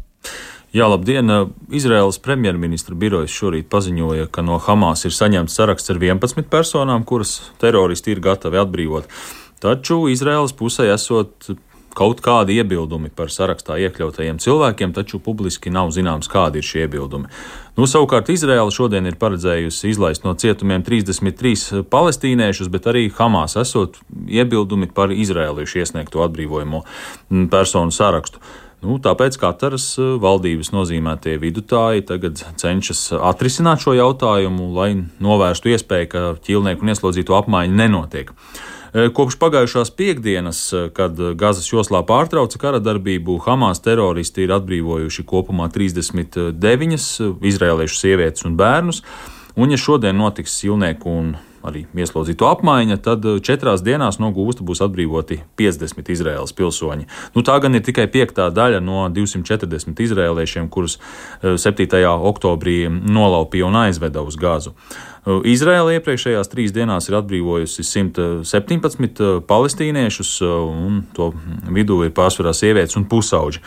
Jā, 0.75 0.88
labdien! 0.90 1.30
Izraēlas 1.71 2.16
premjerministra 2.18 2.97
birojas 2.99 3.30
šorīt 3.30 3.68
paziņoja, 3.71 4.26
ka 4.35 4.42
no 4.42 4.56
Hamas 4.59 5.04
ir 5.06 5.14
saņemts 5.14 5.54
saraksts 5.54 5.92
ar 5.94 6.00
11 6.02 6.49
personām, 6.50 7.04
kuras 7.06 7.37
teroristi 7.62 8.11
ir 8.11 8.23
gatavi 8.25 8.59
atbrīvot. 8.59 9.06
Taču 9.64 10.04
Izraēlas 10.12 10.52
pusē 10.56 10.90
esot 10.92 11.54
kaut 11.94 12.21
kādi 12.25 12.59
iebildumi 12.59 13.09
par 13.14 13.30
sarakstā 13.33 13.78
iekļautajiem 13.87 14.40
cilvēkiem, 14.42 14.92
taču 14.97 15.21
publiski 15.23 15.73
nav 15.73 15.92
zināms, 15.94 16.28
kādi 16.30 16.61
ir 16.61 16.66
šie 16.66 16.83
iebildumi. 16.85 17.30
Nu, 17.78 17.87
savukārt 17.90 18.28
Izraela 18.35 18.71
šodien 18.75 19.06
ir 19.09 19.16
paredzējusi 19.18 19.92
izlaist 19.92 20.26
no 20.26 20.35
cietumiem 20.38 20.85
33 20.87 21.85
palestīniešus, 21.90 22.71
bet 22.75 22.90
arī 22.90 23.06
Hamas 23.14 23.56
esot 23.62 24.00
iebildumi 24.26 24.90
par 24.94 25.14
izrēliešu 25.14 25.80
iesniegto 25.80 26.23
atbrīvojamo 26.26 26.85
personu 27.54 27.94
sarakstu. 27.94 28.42
Nu, 28.85 28.99
tāpēc 29.00 29.38
katras 29.40 29.87
eh, 29.97 30.12
valdības 30.21 30.75
nozīmētie 30.75 31.38
vidutāji 31.40 32.04
tagad 32.11 32.42
cenšas 32.61 33.14
atrisināt 33.16 33.80
šo 33.80 33.94
jautājumu, 33.97 34.68
lai 34.76 34.90
novērstu 35.25 35.73
iespēju, 35.73 36.11
ka 36.12 36.25
ķīlnieku 36.44 36.85
un 36.85 36.92
ieslodzīto 36.92 37.38
apmaiņa 37.38 37.78
nenotiek. 37.80 38.35
Eh, 38.95 39.09
kopš 39.11 39.35
pagājušās 39.43 39.91
piekdienas, 39.91 40.59
eh, 40.73 40.91
kad 40.95 41.19
Gazas 41.35 41.67
joslā 41.67 42.05
pārtrauca 42.07 42.59
kara 42.59 42.79
darbību, 42.79 43.41
Hamas 43.43 43.81
teroristi 43.83 44.45
ir 44.47 44.53
atbrīvojuši 44.55 45.25
kopumā 45.27 45.67
39 45.73 47.19
izrēliešu 47.43 47.99
sievietes 47.99 48.45
un 48.47 48.55
bērnus, 48.57 49.03
un 49.57 49.71
ja 49.71 49.77
šodien 49.77 50.15
notiks 50.15 50.55
silnieku 50.63 51.11
un 51.11 51.37
arī 51.65 51.87
ieslodzīto 51.97 52.47
apmaiņa, 52.53 52.99
tad 53.03 53.25
četrās 53.45 53.83
dienās 53.85 54.21
no 54.23 54.31
gūsta 54.37 54.65
būs 54.67 54.83
atbrīvoti 54.85 55.41
50 55.59 56.13
Izraēlas 56.13 56.53
pilsoņi. 56.57 57.09
Nu, 57.35 57.43
tā 57.47 57.57
gan 57.63 57.75
ir 57.75 57.85
tikai 57.87 58.07
piektā 58.13 58.51
daļa 58.55 58.83
no 58.85 59.09
240 59.09 60.05
izrēliešiem, 60.05 60.69
kurus 60.69 60.99
7. 61.43 61.89
Eh, 61.99 62.07
oktobrī 62.31 62.79
nolaupīja 62.91 63.67
un 63.67 63.81
aizveda 63.87 64.23
uz 64.23 64.37
Gāzu. 64.37 64.75
Izraela 65.25 65.95
iepriekšējās 65.97 66.50
trīs 66.52 66.73
dienās 66.76 67.07
ir 67.09 67.16
atbrīvojusi 67.16 67.81
117 67.88 69.21
uh, 69.25 69.37
palestīniešus, 69.49 70.33
uh, 70.45 70.57
un 70.69 70.99
to 71.16 71.31
vidū 71.73 72.02
ir 72.04 72.11
pārsvarā 72.12 72.52
sievietes 72.52 72.99
un 73.00 73.07
pusauģi. 73.09 73.62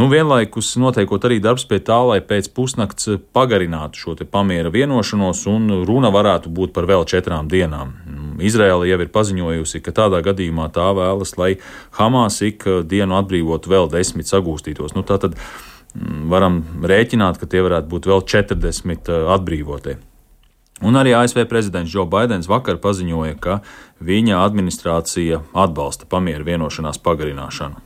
Nu, 0.00 0.06
vienlaikus 0.08 0.70
notiekot 0.80 1.26
arī 1.28 1.36
darbs 1.44 1.66
pie 1.68 1.82
tā, 1.84 1.98
lai 2.08 2.22
pēc 2.24 2.48
pusnakts 2.56 3.10
pagarinātu 3.36 4.00
šo 4.00 4.14
pamiera 4.24 4.72
vienošanos, 4.72 5.42
un 5.52 5.82
runa 5.84 6.08
varētu 6.14 6.48
būt 6.48 6.72
par 6.72 6.88
vēl 6.88 7.04
četrām 7.10 7.50
dienām. 7.52 7.92
Mm, 8.06 8.38
Izraela 8.48 8.88
jau 8.88 9.00
ir 9.04 9.12
paziņojusi, 9.12 9.82
ka 9.84 9.92
tādā 9.92 10.22
gadījumā 10.24 10.70
tā 10.72 10.86
vēlas, 10.96 11.34
lai 11.36 11.58
Hamas 11.98 12.40
ik 12.46 12.64
dienu 12.88 13.18
atbrīvotu 13.20 13.68
vēl 13.68 13.90
desmit 13.92 14.32
sagūstītos. 14.32 14.96
Nu, 14.96 15.04
Tātad 15.04 15.36
mm, 15.36 16.24
varam 16.32 16.62
rēķināt, 16.80 17.36
ka 17.36 17.50
tie 17.52 17.60
varētu 17.68 17.92
būt 17.92 18.08
vēl 18.08 18.24
40 18.32 19.12
atbrīvotie. 19.36 19.98
Un 20.82 20.98
arī 20.98 21.14
ASV 21.14 21.44
prezidents 21.46 21.94
Joe 21.94 22.08
Bidenis 22.10 22.50
vakar 22.50 22.80
paziņoja, 22.82 23.38
ka 23.38 23.60
viņa 24.02 24.42
administrācija 24.42 25.40
atbalsta 25.54 26.08
pamieru 26.10 26.44
vienošanās 26.48 26.98
pagarināšanu. 26.98 27.78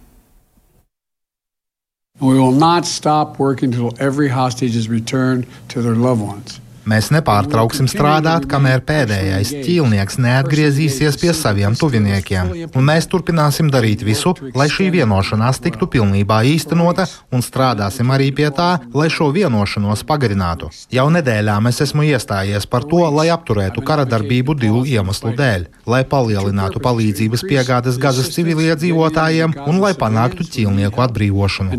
We 2.19 2.39
will 2.41 2.53
not 2.53 2.87
stop 2.87 3.39
working 3.39 3.75
until 3.75 3.93
every 4.01 4.29
hostage 4.29 4.75
is 4.75 4.89
returned 4.89 5.47
to 5.69 5.83
their 5.83 5.95
loved 5.95 6.23
ones. 6.23 6.61
Mēs 6.87 7.09
nepārtrauksim 7.11 7.89
strādāt, 7.91 8.45
kamēr 8.47 8.79
pēdējais 8.87 9.51
ķīlnieks 9.65 10.21
neatgriezīsies 10.23 11.17
pie 11.19 11.33
saviem 11.35 11.75
tuviniekiem, 11.75 12.53
un 12.79 12.85
mēs 12.87 13.09
turpināsim 13.11 13.73
darīt 13.75 14.05
visu, 14.07 14.37
lai 14.55 14.69
šī 14.71 14.93
vienošanās 14.95 15.59
tiktu 15.65 15.89
pilnībā 15.91 16.45
īstenota, 16.47 17.09
un 17.35 17.43
strādāsim 17.43 18.13
arī 18.15 18.29
pie 18.39 18.53
tā, 18.55 18.69
lai 18.95 19.09
šo 19.11 19.33
vienošanos 19.35 20.05
pagarinātu. 20.07 20.71
Jau 20.95 21.09
nedēļām 21.17 21.67
es 21.73 21.83
esmu 21.89 22.07
iestājies 22.07 22.71
par 22.71 22.87
to, 22.87 23.03
lai 23.19 23.27
apturētu 23.35 23.83
kara 23.83 24.07
darbību 24.07 24.55
divu 24.63 24.85
iemeslu 24.87 25.35
dēļ- 25.35 25.67
lai 25.93 26.05
palielinātu 26.15 26.79
palīdzības 26.87 27.43
piegādes 27.51 27.99
Gazas 27.99 28.31
civiliedzīvotājiem 28.39 29.59
un 29.67 29.83
lai 29.83 29.95
panāktu 29.99 30.47
ķīlnieku 30.55 31.03
atbrīvošanu. 31.09 31.75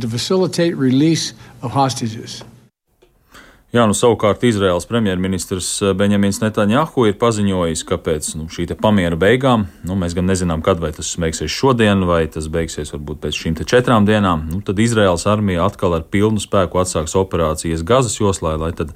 Jā, 3.78 3.84
nu 3.86 3.94
savukārt 3.94 4.42
Izraels 4.48 4.88
premjerministrs 4.90 5.68
eh, 5.86 5.92
Benjamins 5.94 6.40
Netanjahu 6.42 7.04
ir 7.06 7.18
paziņojis, 7.22 7.84
ka 7.86 8.00
pēc 8.02 8.32
nu, 8.40 8.48
šī 8.50 8.66
pamiera 8.82 9.20
beigām, 9.20 9.68
nu, 9.86 9.94
mēs 10.02 10.16
gan 10.18 10.26
nezinām, 10.26 10.64
kad 10.66 10.82
vai 10.82 10.90
tas 10.96 11.12
beigsies 11.22 11.54
šodien, 11.54 12.02
vai 12.10 12.24
tas 12.34 12.48
beigsies 12.50 12.90
varbūt 12.96 13.20
pēc 13.22 13.38
šīm 13.38 13.60
četrām 13.62 14.08
dienām, 14.08 14.48
nu, 14.50 14.64
tad 14.66 14.82
Izraels 14.82 15.28
armija 15.30 15.68
atkal 15.68 15.94
ar 16.00 16.08
pilnu 16.10 16.42
spēku 16.42 16.82
atsāks 16.82 17.14
operācijas 17.20 17.86
Gazas 17.86 18.18
joslā, 18.18 18.56
lai 18.58 18.72
tad 18.74 18.96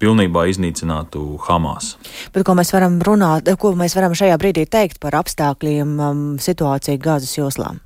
pilnībā 0.00 0.46
iznīcinātu 0.48 1.26
Hamas. 1.50 1.98
Bet 2.32 2.46
ko 2.48 2.56
mēs 2.56 2.72
varam 2.72 3.02
runāt, 3.04 3.52
ko 3.60 3.74
mēs 3.76 3.98
varam 3.98 4.16
šajā 4.16 4.40
brīdī 4.40 4.64
teikt 4.64 5.02
par 5.02 5.18
apstākļiem, 5.20 5.92
um, 6.00 6.24
situāciju 6.40 7.04
Gazas 7.04 7.36
joslām? 7.36 7.84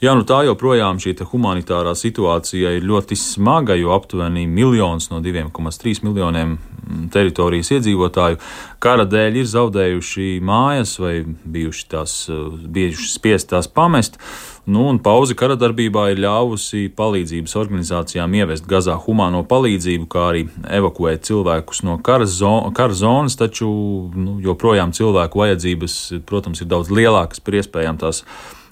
Jā, 0.00 0.14
nu 0.16 0.24
tā 0.24 0.38
joprojām 0.46 0.96
šī 0.96 1.12
humanitārā 1.28 1.90
situācija 1.92 2.70
ir 2.78 2.86
ļoti 2.88 3.18
smaga, 3.20 3.74
jo 3.76 3.90
aptuveni 3.92 4.46
miljons 4.48 5.10
no 5.10 5.18
2,3 5.20 6.00
miljoniem 6.06 6.54
mm, 6.54 7.02
teritorijas 7.12 7.68
iedzīvotāju 7.76 8.38
kara 8.80 9.04
dēļ 9.04 9.34
ir 9.42 9.50
zaudējuši 9.50 10.28
mājas 10.40 10.94
vai 11.02 11.18
bijuši, 11.28 11.84
tās, 11.92 12.14
eh, 12.32 12.46
bijuši 12.64 13.10
spiest 13.10 13.50
tās 13.50 13.68
pamest. 13.68 14.16
Nu, 14.64 14.86
un 14.88 15.02
pauze 15.04 15.36
kara 15.36 15.58
darbībā 15.60 16.06
ir 16.14 16.22
ļāvusi 16.24 16.86
palīdzības 16.96 17.56
organizācijām 17.60 18.38
ievest 18.38 18.64
Gazā 18.70 18.96
humāno 19.04 19.42
palīdzību, 19.50 20.08
kā 20.08 20.22
arī 20.30 20.46
evakuēt 20.78 21.28
cilvēkus 21.28 21.82
no 21.84 21.98
kara, 22.00 22.24
zo 22.24 22.54
kara 22.72 22.96
zonas, 22.96 23.36
taču 23.36 23.68
nu, 24.16 24.38
joprojām 24.40 24.96
cilvēku 24.96 25.44
vajadzības, 25.44 25.98
protams, 26.24 26.64
ir 26.64 26.72
daudz 26.72 26.88
lielākas 26.88 27.44
par 27.44 27.60
iespējām 27.60 28.00
tās 28.00 28.24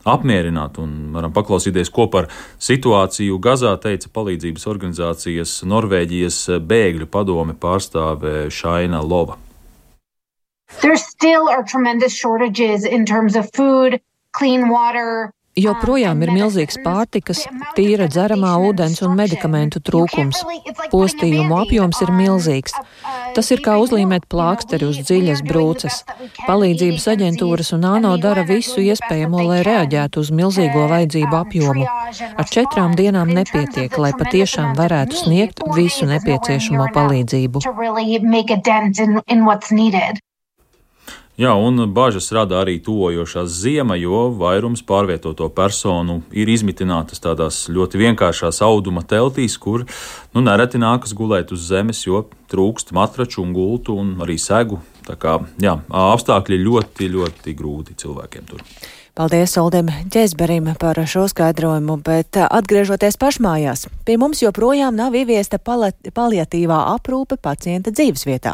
apmierināt. 0.05 0.79
Un 0.83 1.11
varam 1.15 1.33
paklausīties, 1.35 1.91
ko 1.91 2.09
par 2.13 2.29
situāciju 2.63 3.39
Gazā 3.43 3.75
teica 3.83 4.11
palīdzības 4.15 4.69
organizācijas 4.71 5.59
Norvēģijas 5.69 6.41
bēgļu 6.69 7.11
padome 7.11 7.57
pārstāve 7.59 8.49
Šaina 8.53 9.03
Lova. 9.03 9.39
There 10.83 10.97
still 10.97 11.49
are 11.49 11.65
tremendous 11.65 12.13
shortages 12.13 12.85
in 12.85 13.07
terms 13.07 13.37
of 13.37 13.51
food, 13.55 14.01
clean 14.33 14.69
water, 14.69 15.33
joprojām 15.63 16.23
ir 16.25 16.33
milzīgs 16.35 16.79
pārtikas, 16.85 17.45
tīra 17.77 18.09
dzeramā 18.11 18.55
ūdens 18.69 19.03
un 19.07 19.17
medikamentu 19.19 19.81
trūkums. 19.85 20.43
Postījumu 20.93 21.59
apjoms 21.63 22.03
ir 22.05 22.13
milzīgs. 22.15 22.77
Tas 23.37 23.51
ir 23.55 23.63
kā 23.65 23.77
uzlīmēt 23.83 24.27
plāksteri 24.33 24.89
uz 24.89 25.01
dziļas 25.05 25.43
brūces. 25.49 26.03
Palīdzības 26.47 27.09
aģentūras 27.15 27.73
un 27.77 27.87
ANO 27.91 28.15
dara 28.23 28.45
visu 28.49 28.83
iespējamo, 28.83 29.43
lai 29.51 29.61
reaģētu 29.67 30.25
uz 30.25 30.33
milzīgo 30.35 30.87
vajadzību 30.93 31.41
apjomu. 31.43 31.89
Ar 32.39 32.53
četrām 32.59 32.97
dienām 32.99 33.33
nepietiek, 33.41 33.99
lai 33.99 34.13
patiešām 34.19 34.75
varētu 34.79 35.25
sniegt 35.25 35.65
visu 35.77 36.09
nepieciešamo 36.11 36.89
palīdzību. 36.97 37.67
Jā, 41.39 41.53
un 41.55 41.85
bažas 41.95 42.33
rada 42.35 42.57
arī 42.59 42.81
tuvojošās 42.83 43.53
ziema, 43.61 43.95
jo 43.95 44.25
vairums 44.41 44.81
pārvietoto 44.83 45.47
personu 45.55 46.17
ir 46.35 46.51
izmitinātas 46.51 47.23
tādās 47.23 47.61
ļoti 47.71 48.01
vienkāršās 48.01 48.59
auduma 48.67 49.05
teltīs, 49.07 49.55
kur 49.55 49.85
nu, 50.35 50.43
nereti 50.43 50.83
nākas 50.83 51.15
gulēt 51.15 51.55
uz 51.55 51.69
zemes, 51.71 52.03
jo 52.09 52.25
trūkst 52.51 52.91
matraču 52.91 53.45
un 53.45 53.55
gultu 53.55 53.95
un 54.03 54.17
arī 54.27 54.35
segu. 54.43 54.81
Tā 55.07 55.15
kā 55.15 55.39
jā, 55.63 55.79
apstākļi 55.87 56.59
ļoti, 56.65 57.13
ļoti 57.15 57.55
grūti 57.63 57.95
cilvēkiem 58.03 58.51
tur. 58.51 58.67
Paldies 59.19 59.57
Oldim 59.59 59.89
Ķēzberim 60.15 60.69
par 60.79 61.01
šo 61.11 61.25
skaidrojumu, 61.27 61.97
bet 62.07 62.37
uh, 62.39 62.45
atgriežoties 62.55 63.17
pašmājās, 63.19 63.89
pie 64.07 64.15
mums 64.15 64.45
joprojām 64.45 64.95
nav 64.95 65.17
ieviesta 65.19 65.59
paliatīvā 65.59 66.77
aprūpe 66.93 67.35
pacienta 67.43 67.91
dzīvesvietā. 67.91 68.53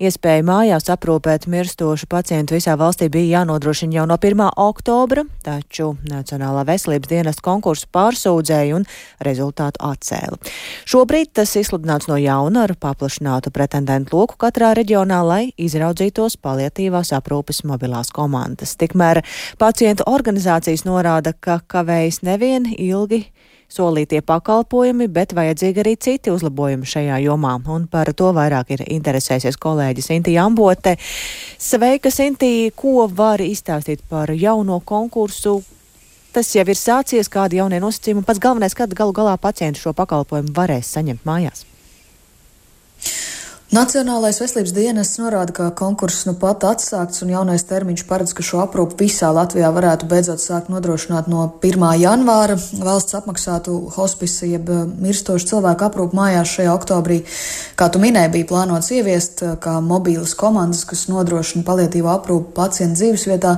Iespēja 0.00 0.46
mājās 0.48 0.88
aprūpēt 0.94 1.44
mirstošu 1.52 2.08
pacientu 2.08 2.56
visā 2.56 2.78
valstī 2.80 3.10
bija 3.12 3.42
jānodrošina 3.42 3.98
jau 3.98 4.06
no 4.08 4.16
1. 4.16 4.40
oktobra, 4.64 5.26
taču 5.44 5.90
Nacionālā 6.08 6.64
veselības 6.70 7.12
dienesta 7.12 7.44
konkursu 7.44 7.90
pārsūdzēja 7.92 8.80
un 8.80 8.88
rezultātu 9.20 9.84
atcēla. 9.84 10.40
Šobrīd 10.88 11.34
tas 11.42 11.52
izsludināts 11.60 12.08
no 12.08 12.16
jauna 12.16 12.64
ar 12.64 12.72
paplašinātu 12.72 13.52
pretendentu 13.52 14.16
loku 14.16 14.40
katrā 14.40 14.72
reģionā, 14.80 15.20
lai 15.28 15.42
izraudzītos 15.60 16.40
paliatīvās 16.40 17.12
aprūpes 17.20 17.66
mobilās 17.68 18.08
komandas. 18.16 18.78
Tikmēr 18.80 19.20
pacientu 19.60 19.89
Pacientu 19.90 20.04
organizācijas 20.06 20.84
norāda, 20.86 21.32
ka 21.34 21.56
kavējas 21.66 22.20
nevien 22.22 22.68
ilgi 22.70 23.24
solītie 23.66 24.20
pakalpojumi, 24.22 25.08
bet 25.10 25.32
vajadzīgi 25.34 25.82
arī 25.82 25.96
citi 25.98 26.30
uzlabojumi 26.30 26.86
šajā 26.86 27.16
jomā. 27.24 27.56
Un 27.66 27.88
par 27.90 28.12
to 28.14 28.28
vairāk 28.36 28.70
ir 28.76 28.84
interesēsies 28.86 29.58
kolēģis 29.58 30.12
Inti 30.14 30.36
Jambote. 30.36 30.94
Sveika, 31.58 32.12
Inti! 32.22 32.70
Ko 32.70 33.08
var 33.10 33.42
izstāstīt 33.42 34.06
par 34.06 34.30
jauno 34.30 34.78
konkursu? 34.78 35.56
Tas 36.30 36.54
jau 36.54 36.62
ir 36.70 36.78
sācies, 36.78 37.26
kādi 37.26 37.58
jaunie 37.58 37.82
nosacījumi, 37.82 38.22
pats 38.22 38.38
galvenais, 38.38 38.78
kad 38.78 38.94
galu 38.94 39.10
galā 39.10 39.34
pacienti 39.42 39.82
šo 39.82 39.90
pakalpojumu 39.98 40.54
varēs 40.54 40.94
saņemt 40.94 41.26
mājās. 41.26 41.66
Nacionālais 43.70 44.34
veselības 44.42 44.72
dienests 44.74 45.20
norāda, 45.20 45.52
ka 45.54 45.68
konkurss 45.78 46.24
nu 46.26 46.32
pat 46.34 46.64
atsākts 46.66 47.22
un 47.22 47.28
jaunais 47.30 47.62
termiņš 47.68 48.02
paredz, 48.08 48.32
ka 48.34 48.42
šo 48.42 48.64
aprūpu 48.64 48.96
visā 48.98 49.28
Latvijā 49.30 49.68
varētu 49.70 50.08
beidzot 50.10 50.42
sākt 50.42 50.72
nodrošināt 50.74 51.28
no 51.30 51.44
1. 51.62 51.84
janvāra. 52.02 52.56
Valsts 52.82 53.14
apmaksātu 53.20 53.76
hospisi 53.94 54.50
jeb 54.56 54.72
mirstošu 54.98 55.52
cilvēku 55.52 55.86
aprūpu 55.86 56.18
mājās 56.18 56.56
šajā 56.56 56.74
oktobrī, 56.74 57.20
kā 57.78 57.86
tu 57.94 58.02
minēji, 58.02 58.32
bija 58.40 58.50
plānots 58.50 58.90
ieviest 58.90 59.44
kā 59.62 59.76
mobīlas 59.78 60.34
komandas, 60.34 60.82
kas 60.90 61.06
nodrošina 61.06 61.62
palietīvo 61.62 62.10
aprūpu 62.10 62.50
pacientu 62.58 62.98
dzīvesvietā. 63.04 63.54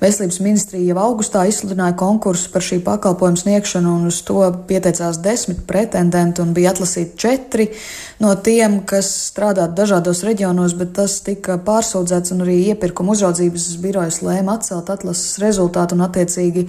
Veselības 0.00 0.40
ministrija 0.40 0.94
jau 0.94 1.02
augustā 1.04 1.44
izsludināja 1.44 1.98
konkursu 2.00 2.48
par 2.48 2.64
šī 2.64 2.80
pakalpojuma 2.88 3.44
sniegšanu 3.44 3.92
un 3.98 4.08
uz 4.08 4.22
to 4.24 4.40
pieteicās 4.72 5.20
desmit 5.20 5.66
pretendenti 5.68 6.40
un 6.40 6.56
bija 6.56 6.72
atlasīti 6.72 7.20
četri 7.20 7.68
no 8.20 8.34
tiem, 8.44 8.80
kas 8.88 9.08
strādāt 9.30 9.72
dažādos 9.76 10.22
reģionos, 10.26 10.74
bet 10.78 10.92
tas 10.98 11.16
tika 11.24 11.56
pārsūdzēts 11.64 12.34
un 12.34 12.44
arī 12.44 12.58
iepirkuma 12.72 13.14
uzraudzības 13.16 13.66
birojas 13.80 14.20
lēma 14.24 14.58
atcelt 14.58 14.92
atlases 14.92 15.38
rezultātu 15.42 15.96
un 15.96 16.04
attiecīgi 16.04 16.66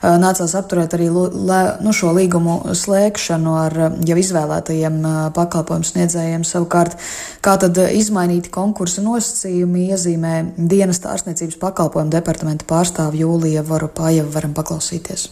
nācās 0.00 0.54
apturēt 0.60 0.96
arī 0.96 1.08
nu, 1.10 1.94
šo 1.96 2.12
līgumu 2.16 2.76
slēgšanu 2.76 3.56
ar 3.62 3.78
jau 4.08 4.20
izvēlētajiem 4.20 5.00
pakalpojumu 5.36 5.88
sniedzējiem. 5.88 6.46
Savukārt, 6.48 6.96
kā 7.44 7.56
tad 7.60 7.80
izmainīti 7.80 8.52
konkursa 8.52 9.04
nosacījumi 9.04 9.88
iezīmē 9.94 10.36
dienas 10.56 11.00
ārstniecības 11.00 11.60
pakalpojumu 11.60 12.12
departamenta 12.12 12.68
pārstāvu 12.68 13.24
Jūlija 13.24 13.64
Varopājeva 13.66 14.28
varam 14.36 14.56
paklausīties 14.56 15.30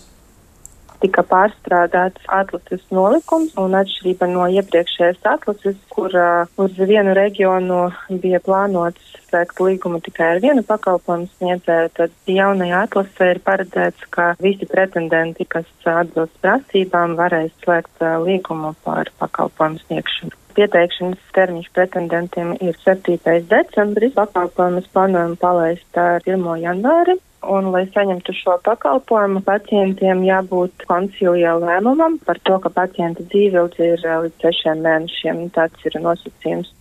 tika 1.03 1.25
pārstrādāts 1.27 2.25
atlases 2.39 2.85
nolikums, 2.95 3.55
un 3.61 3.77
atšķirība 3.79 4.29
no 4.33 4.47
iepriekšējās 4.59 5.21
atlases, 5.33 5.77
kur 5.93 6.15
uh, 6.15 6.49
uz 6.61 6.79
vienu 6.79 7.15
reģionu 7.19 7.81
bija 8.23 8.41
plānots 8.45 9.15
slēgt 9.29 9.61
līgumu 9.61 10.01
tikai 10.05 10.33
ar 10.35 10.43
vienu 10.45 10.65
pakalpojumu 10.67 11.29
sniedzēju, 11.37 11.93
tad 11.99 12.33
jaunajā 12.33 12.83
atlasē 12.89 13.31
ir 13.35 13.43
paredzēts, 13.45 14.09
ka 14.15 14.33
visi 14.43 14.69
pretendenti, 14.71 15.47
kas 15.49 15.69
atbilst 15.85 16.37
prasībām, 16.45 17.17
varēs 17.21 17.55
slēgt 17.65 18.05
uh, 18.05 18.19
līgumu 18.25 18.75
par 18.85 19.13
pakalpojumu 19.23 19.85
sniegšanu 19.87 20.37
pieteikšanas 20.59 21.21
termiņš 21.37 21.69
pretendentiem 21.71 22.57
ir 22.59 22.75
7. 22.83 23.19
decembris. 23.47 24.15
Pakalpojumus 24.17 24.89
plānojam 24.91 25.37
palaist 25.39 26.01
ar 26.03 26.25
1. 26.27 26.49
janvāri. 26.65 27.15
Un, 27.47 27.69
lai 27.71 27.85
saņemtu 27.95 28.35
šo 28.35 28.57
pakalpojumu, 28.67 29.45
pacientiem 29.47 30.25
jābūt 30.27 30.83
koncilijā 30.89 31.53
lēmumam 31.63 32.17
par 32.27 32.41
to, 32.43 32.57
ka 32.65 32.73
pacienta 32.75 33.23
dzīveilgs 33.31 33.79
ir 33.79 34.03
eh, 34.03 34.17
līdz 34.25 34.43
sešiem 34.43 34.83
mēnešiem. 34.83 35.45
Tāds 35.55 35.87
ir 35.87 36.01
nosacījums. 36.03 36.73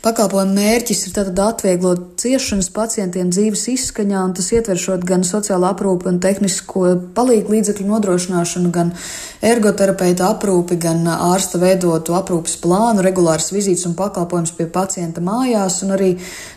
Pakalpojuma 0.00 0.54
mērķis 0.56 1.02
ir 1.04 1.12
tātad 1.12 1.40
atvieglot 1.44 2.14
ciešanas 2.22 2.70
pacientiem 2.72 3.28
dzīves 3.28 3.66
izskaņā, 3.68 4.22
un 4.24 4.30
tas 4.32 4.46
ietveršot 4.56 5.02
gan 5.04 5.26
sociālo 5.28 5.68
aprūpi 5.68 6.08
un 6.08 6.20
tehnisko 6.24 6.84
palīgu 7.12 7.52
līdzekļu 7.52 7.84
nodrošināšanu, 7.84 8.70
gan 8.72 8.94
ergoterapeita 9.44 10.30
aprūpi, 10.32 10.78
gan 10.80 11.04
ārsta 11.04 11.60
veidotu 11.60 12.16
aprūpas 12.16 12.54
plānu, 12.62 13.04
regulāras 13.04 13.50
vizītes 13.52 13.84
un 13.90 13.96
pakalpojums 13.98 14.54
pie 14.56 14.70
pacienta 14.72 15.20
mājās, 15.24 15.82
un 15.84 15.92
arī 15.98 16.08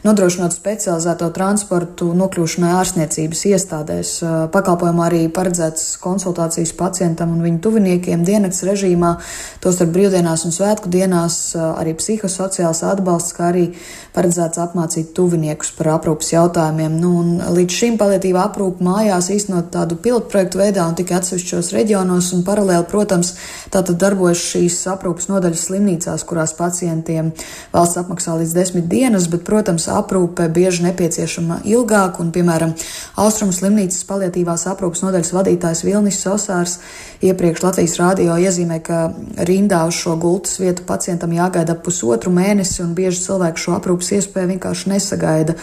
nodrošinot 0.07 0.55
specializēto 0.55 1.27
transportu 1.35 2.13
nokļūšanai 2.15 2.71
ārstniecības 2.77 3.43
iestādēs. 3.51 4.13
Pakalpojumā 4.55 5.09
arī 5.09 5.21
paredzēts 5.27 5.97
konsultācijas 6.03 6.71
pacientam 6.79 7.35
un 7.35 7.43
viņu 7.43 7.59
tuviniekiem 7.67 8.23
dienas 8.23 8.63
režīmā, 8.63 9.17
tostarp 9.59 9.91
brīvdienās 10.00 10.47
un 10.47 10.55
svētku 10.55 10.95
dienās, 10.95 11.43
arī 11.59 11.97
psihosociāls 12.00 12.85
atbalsts 12.88 13.32
kā 13.35 13.49
arī 13.51 13.65
paredzēts 14.13 14.61
apmācīt 14.61 15.11
tuviniekus 15.17 15.73
par 15.77 15.93
aprūpas 15.95 16.34
jautājumiem. 16.34 16.97
Nu, 17.01 17.12
līdz 17.55 17.79
šim 17.79 17.97
palietīva 18.01 18.45
aprūpa 18.47 18.86
mājās 18.86 19.31
īstenot 19.34 19.71
tādu 19.73 19.97
pilotprojektu 20.03 20.62
veidā 20.62 20.86
un 20.88 20.97
tikai 20.99 21.17
atsevišķos 21.19 21.71
reģionos, 21.75 22.31
un 22.38 22.45
paralēli, 22.47 22.88
protams, 22.91 23.34
tātad 23.73 23.97
darbojas 24.01 24.43
šīs 24.53 24.79
aprūpas 24.93 25.29
nodaļas 25.31 25.65
slimnīcās, 25.69 26.25
kurās 26.29 26.55
pacientiem 26.58 27.34
valsts 27.73 28.01
apmaksā 28.03 28.38
līdz 28.41 28.55
desmit 28.58 28.89
dienas, 28.91 29.29
bet, 29.31 29.45
protams, 29.47 29.89
aprūpe 29.91 30.49
bieži 30.53 30.86
nepieciešama 30.88 31.63
ilgāk, 31.69 32.21
un, 32.21 32.34
piemēram, 32.36 32.77
Austrumu 33.23 33.53
slimnīcas 33.53 34.05
palietīvās 34.10 34.65
aprūpas 34.71 35.03
nodaļas 35.05 35.34
vadītājs 35.36 35.84
Vilnis 35.86 36.19
Sosārs 36.23 36.79
iepriekš 37.23 37.63
Latvijas 37.63 37.95
rādio 37.99 38.36
iezīmē, 38.41 38.79
ka 38.84 39.03
rindā 39.47 39.84
uz 39.88 39.97
šo 40.01 40.15
gultas 40.19 40.58
vietu 40.60 40.86
pacientam 40.88 41.34
jāgaida 41.36 41.75
pusotru 41.79 42.34
mēnesi, 42.34 42.81
un 42.84 42.95
bieži 42.97 43.22
cilvēki 43.27 43.63
šo 43.65 43.75
aprūpas 43.79 44.13
iespēju 44.19 44.53
vienkārši 44.53 44.93
nesagaida. 44.93 45.57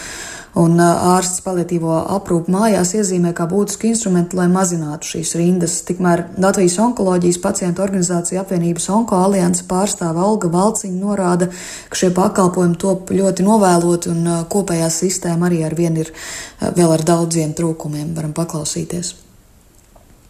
Un 0.58 0.80
ārsts 0.82 1.44
palietīvo 1.44 1.92
aprūpu 2.10 2.50
mājās 2.50 2.90
iezīmē 2.98 3.30
kā 3.38 3.44
būtisku 3.46 3.86
instrumentu, 3.86 4.34
lai 4.40 4.48
mazinātu 4.50 5.12
šīs 5.12 5.36
rindas. 5.38 5.76
Tikmēr 5.86 6.24
Latvijas 6.42 6.74
onkoloģijas 6.82 7.38
pacientu 7.44 7.84
organizācija 7.86 8.42
apvienības 8.42 8.90
Onko 8.90 9.22
alianses 9.28 9.68
pārstāve 9.70 10.18
Olga 10.26 10.50
Valciņa 10.50 10.98
norāda, 10.98 11.52
ka 11.88 12.02
šie 12.02 12.10
pakalpojumi 12.18 12.82
top 12.82 13.14
ļoti 13.14 13.46
novēloti 13.46 14.10
un 14.10 14.30
kopējā 14.50 14.90
sistēma 14.90 15.46
arī 15.46 15.62
ar 15.70 15.78
vienu 15.78 16.02
ir 16.02 16.14
vēl 16.58 16.98
ar 16.98 17.06
daudziem 17.14 17.54
trūkumiem. 17.54 18.10
Varam 18.18 18.34
paklausīties. 18.34 19.29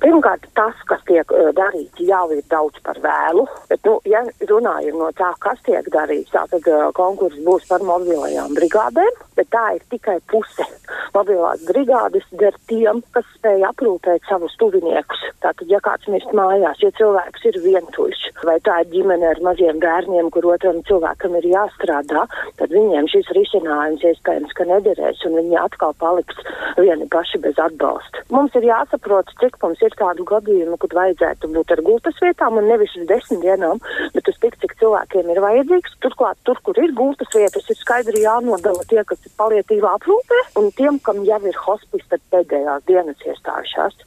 Pirmkārt, 0.00 0.46
tas, 0.56 0.76
kas 0.88 1.02
tiek 1.08 1.28
darīts, 1.56 2.00
jau 2.00 2.24
ir 2.32 2.40
daudz 2.48 2.80
par 2.86 2.96
vēlu. 3.04 3.44
Bet, 3.68 3.82
nu, 3.84 3.98
ja 4.08 4.22
runājam 4.48 4.96
no 5.00 5.10
tā, 5.18 5.28
kas 5.44 5.60
tiek 5.66 5.86
darīts, 5.92 6.32
tad 6.32 6.54
uh, 6.64 6.88
konkurss 6.96 7.40
būs 7.44 7.66
par 7.68 7.84
mobilajām 7.84 8.56
brigādēm, 8.56 9.18
bet 9.36 9.50
tā 9.52 9.64
ir 9.76 9.84
tikai 9.92 10.16
puse. 10.32 10.66
Mobilās 11.14 11.62
brigādes 11.68 12.24
der 12.40 12.56
tiem, 12.70 13.02
kas 13.14 13.28
spēj 13.36 13.66
aprūpēt 13.68 14.24
savus 14.30 14.56
tuviniekus. 14.60 15.26
Tātad, 15.44 15.68
ja 15.72 15.80
kāds 15.84 16.08
mirst 16.12 16.32
mājās, 16.36 16.80
ja 16.84 16.90
cilvēks 16.96 17.46
ir 17.50 17.60
vientuļš, 17.64 18.24
vai 18.48 18.56
tā 18.64 18.80
ir 18.82 18.90
ģimene 18.94 19.28
ar 19.34 19.42
maziem 19.44 19.80
bērniem, 19.82 20.30
kur 20.32 20.48
otram 20.52 20.80
cilvēkam 20.88 21.36
ir 21.40 21.48
jāstrādā, 21.52 22.26
tad 22.60 22.74
viņiem 22.74 23.08
šis 23.10 23.30
risinājums 23.36 24.04
iespējams, 24.12 24.56
ka 24.56 24.68
nederēs, 24.68 25.24
un 25.28 25.38
viņi 25.40 25.60
atkal 25.60 25.96
paliks 26.00 26.40
vieni 26.78 27.08
paši 27.10 27.40
bez 27.44 27.58
atbalsta. 27.60 28.24
Mums 28.32 28.56
ir 28.58 28.68
jāsaprot, 28.68 29.32
cik 29.42 29.56
mums 29.64 29.80
ir 29.84 29.89
ir 29.90 29.98
tādu 29.98 30.26
gadījumu, 30.28 30.78
kad 30.80 30.94
vajadzētu 30.96 31.50
būt 31.54 31.74
ar 31.74 31.82
gultas 31.86 32.20
vietām 32.22 32.60
un 32.60 32.68
nevis 32.70 32.94
uz 32.98 33.08
desmit 33.10 33.42
dienām, 33.44 33.82
bet 34.14 34.30
uz 34.30 34.38
tik, 34.42 34.56
cik 34.62 34.76
cilvēkiem 34.82 35.32
ir 35.34 35.42
vajadzīgs. 35.44 35.96
Turklāt, 36.04 36.38
tur, 36.48 36.60
kur 36.66 36.78
ir 36.80 36.94
gultas 36.96 37.32
vietas, 37.34 37.66
ir 37.70 37.80
skaidri 37.80 38.24
jānodala 38.24 38.86
tie, 38.90 39.02
kas 39.06 39.20
ir 39.26 39.34
palietīvā 39.40 39.96
aprūpē, 39.98 40.44
un 40.62 40.70
tiem, 40.78 41.02
kam 41.04 41.24
jau 41.26 41.42
ir 41.50 41.60
hospis, 41.66 42.06
tad 42.12 42.24
pēdējās 42.32 42.86
dienas 42.88 43.26
iestājušās. 43.26 44.06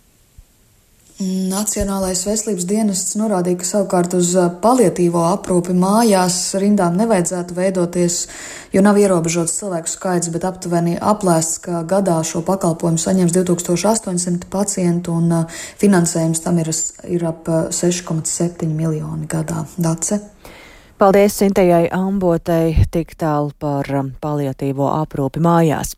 Nacionālais 1.22 2.24
veselības 2.26 2.66
dienests 2.66 3.14
norādīja, 3.20 3.60
ka 3.62 3.68
savukārt 3.68 4.16
uz 4.18 4.32
palietīvo 4.64 5.22
aprūpi 5.30 5.76
mājās 5.78 6.38
rindām 6.58 6.98
nevajadzētu 6.98 7.54
veidoties, 7.54 8.18
jo 8.74 8.82
nav 8.82 8.98
ierobežots 8.98 9.54
cilvēku 9.60 9.92
skaits, 9.92 10.32
bet 10.34 10.48
aptuveni 10.50 10.98
aplēsts, 10.98 11.62
ka 11.62 11.84
gadā 11.86 12.18
šo 12.26 12.42
pakalpojumu 12.48 12.98
saņems 12.98 13.36
2800 13.38 14.50
pacientu 14.50 15.14
un 15.22 15.46
finansējums 15.54 16.42
tam 16.42 16.58
ir, 16.64 16.74
ir 17.06 17.30
ap 17.30 17.50
6,7 17.70 18.66
miljoni 18.74 19.30
gadā. 19.30 19.68
Dace. 19.78 20.18
Paldies 20.98 21.38
Sintējai 21.38 21.92
Ambotei 21.94 22.88
tik 22.90 23.14
tālu 23.22 23.54
par 23.60 23.86
paliatīvo 24.24 24.90
aprūpi 24.98 25.42
mājās. 25.46 25.94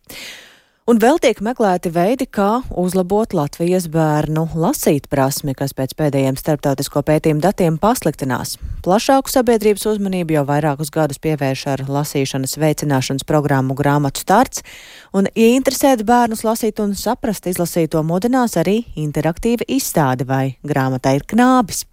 Un 0.86 1.00
vēl 1.02 1.18
tiek 1.18 1.40
meklēti 1.42 1.90
veidi, 1.90 2.28
kā 2.30 2.60
uzlabot 2.78 3.32
Latvijas 3.34 3.88
bērnu 3.90 4.44
lasīt 4.54 5.08
prasmi, 5.10 5.56
kas 5.58 5.74
pēc 5.74 5.96
pēdējiem 5.98 6.38
starptautisko 6.38 7.02
pētījumu 7.08 7.42
datiem 7.42 7.80
pasliktinās. 7.82 8.60
Plašāku 8.86 9.34
sabiedrības 9.34 9.88
uzmanību 9.90 10.36
jau 10.36 10.44
vairākus 10.46 10.94
gadus 10.94 11.18
pievērš 11.26 11.64
ar 11.74 11.84
lasīšanas 11.90 12.54
veicināšanas 12.62 13.26
programmu 13.26 13.74
grāmatu 13.74 14.22
starts, 14.22 14.62
un 15.10 15.26
ieinteresēt 15.34 16.06
bērnus 16.06 16.46
lasīt 16.46 16.78
un 16.86 16.94
saprast 16.94 17.50
izlasīto 17.50 18.06
mudinās 18.06 18.54
arī 18.62 18.84
interaktīva 18.94 19.66
izstāde 19.66 20.30
vai 20.30 20.52
grāmatā 20.62 21.18
ir 21.18 21.26
knābis. 21.34 21.88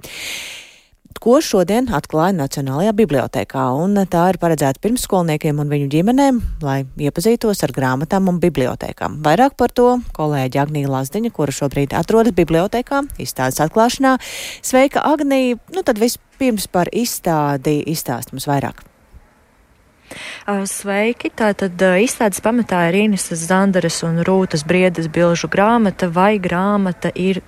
Ko 1.23 1.39
šodien 1.45 1.87
atklāja 1.95 2.35
Nacionālajā 2.35 2.93
bibliotekā, 2.99 3.69
un 3.79 3.95
tā 4.11 4.25
ir 4.33 4.39
paredzēta 4.43 4.83
pirmskolniekiem 4.83 5.61
un 5.63 5.71
viņu 5.71 5.89
ģimenēm, 5.93 6.41
lai 6.67 6.81
iepazītos 6.99 7.63
ar 7.63 7.75
grāmatām 7.77 8.27
un 8.33 8.41
bibliotekām. 8.43 9.21
Vairāk 9.23 9.55
par 9.61 9.71
to 9.71 9.89
kolēģi 10.19 10.63
Agnija 10.65 10.91
Lazdiņa, 10.91 11.33
kura 11.37 11.55
šobrīd 11.55 11.95
atrodas 11.95 12.35
bibliotekā, 12.35 13.05
izstādes 13.23 13.63
atklāšanā. 13.63 14.17
Sveika, 14.67 15.05
Agnija! 15.07 15.61
Nu 15.75 15.87
tad 15.87 16.03
vispirms 16.03 16.67
par 16.67 16.91
izstādi 16.91 17.81
izstāst 17.93 18.35
mums 18.35 18.51
vairāk. 18.51 18.92
Sveiki! 20.69 21.31
Tātad 21.39 21.81
izstādes 22.03 22.43
pamatā 22.43 22.85
ir 22.91 22.99
Inises 23.05 23.45
Zandaras 23.47 24.01
un 24.07 24.21
Rūtas 24.27 24.65
Briedas 24.67 25.07
bilžu 25.13 25.49
grāmata 25.53 26.09
vai 26.13 26.37
grāmata 26.43 27.13
ir, 27.15 27.41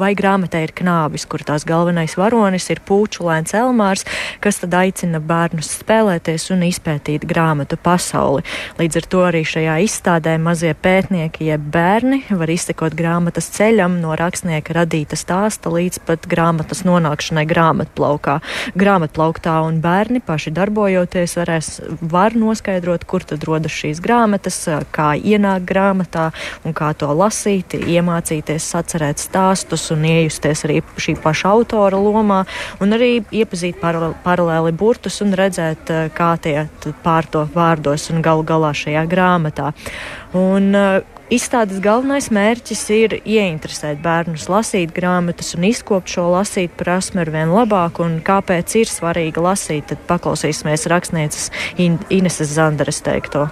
vai 0.00 0.14
grāmatā 0.16 0.62
ir 0.64 0.72
knābis, 0.76 1.26
kur 1.28 1.44
tās 1.44 1.66
galvenais 1.68 2.16
varonis 2.16 2.70
ir 2.72 2.80
pūčulēns 2.88 3.54
Elmārs, 3.58 4.06
kas 4.40 4.62
tad 4.62 4.74
aicina 4.78 5.20
bērnus 5.20 5.70
spēlēties 5.82 6.48
un 6.54 6.64
izpētīt 6.68 7.26
grāmatu 7.28 7.76
pasauli. 7.76 8.44
Līdz 8.80 9.00
ar 9.02 9.08
to 9.12 9.22
arī 9.28 9.44
šajā 9.48 9.76
izstādē 9.84 10.34
mazie 10.40 10.72
pētnieki 10.74 11.50
jeb 11.52 11.68
bērni 11.74 12.22
var 12.30 12.50
izsekot 12.50 12.96
grāmatas 12.98 13.50
ceļam 13.54 14.00
no 14.02 14.16
rakstnieka 14.18 14.78
radīta 14.80 15.18
stāsta 15.20 15.72
līdz 15.72 16.00
pat 16.08 16.28
grāmatas 16.30 16.84
nonākšanai 16.88 17.46
grāmatplaukā. 17.52 18.40
Grāmatplauktā 18.80 19.60
un 19.68 19.80
bērni 19.84 20.24
paši 20.24 20.54
darbojoties 20.56 21.38
varēs 21.40 21.74
var 22.00 22.36
noskaidrot, 22.38 23.04
kur 23.08 23.24
tad 23.26 23.44
rodas 23.48 23.74
šīs 23.74 24.00
grāmatas, 24.04 24.58
kā 24.94 25.12
ienākt 25.16 25.66
grāmatā 25.68 26.28
un 26.64 26.76
kā 26.76 26.92
to 26.98 27.10
lasīt, 27.14 27.76
iemācīties 27.78 28.68
sacerēt 28.74 29.22
stāstus 29.22 29.90
un 29.94 30.04
iejusties 30.08 30.64
arī 30.68 30.80
šī 30.96 31.16
paša 31.22 31.54
autora 31.54 32.00
lomā 32.00 32.42
un 32.82 32.96
arī 32.96 33.12
iepazīt 33.34 33.80
paralēli 33.80 34.74
burtus 34.76 35.20
un 35.24 35.34
redzēt, 35.36 35.92
kā 36.16 36.30
tie 36.42 36.66
pārto 37.04 37.46
vārdos 37.54 38.10
un 38.12 38.22
galu 38.24 38.46
galā 38.46 38.74
šajā 38.76 39.04
grāmatā. 39.10 39.72
Un, 40.34 40.72
Izstādes 41.32 41.78
galvenais 41.80 42.26
mērķis 42.28 42.82
ir 42.92 43.14
ieinteresēt 43.24 44.02
bērnus 44.04 44.44
lasīt 44.52 44.92
grāmatas 44.92 45.54
un 45.56 45.64
izkopt 45.70 46.12
šo 46.12 46.26
lasīt 46.34 46.74
prasmu 46.76 47.22
ar 47.22 47.32
vien 47.32 47.48
labāk, 47.48 48.02
un 48.04 48.18
kāpēc 48.20 48.76
ir 48.82 48.92
svarīgi 48.92 49.40
lasīt, 49.40 49.88
tad 49.88 50.04
paklausīsimies 50.10 50.84
rakstnieces 50.92 51.48
Ineses 51.80 52.52
Zandaras 52.52 53.00
teikto. 53.06 53.48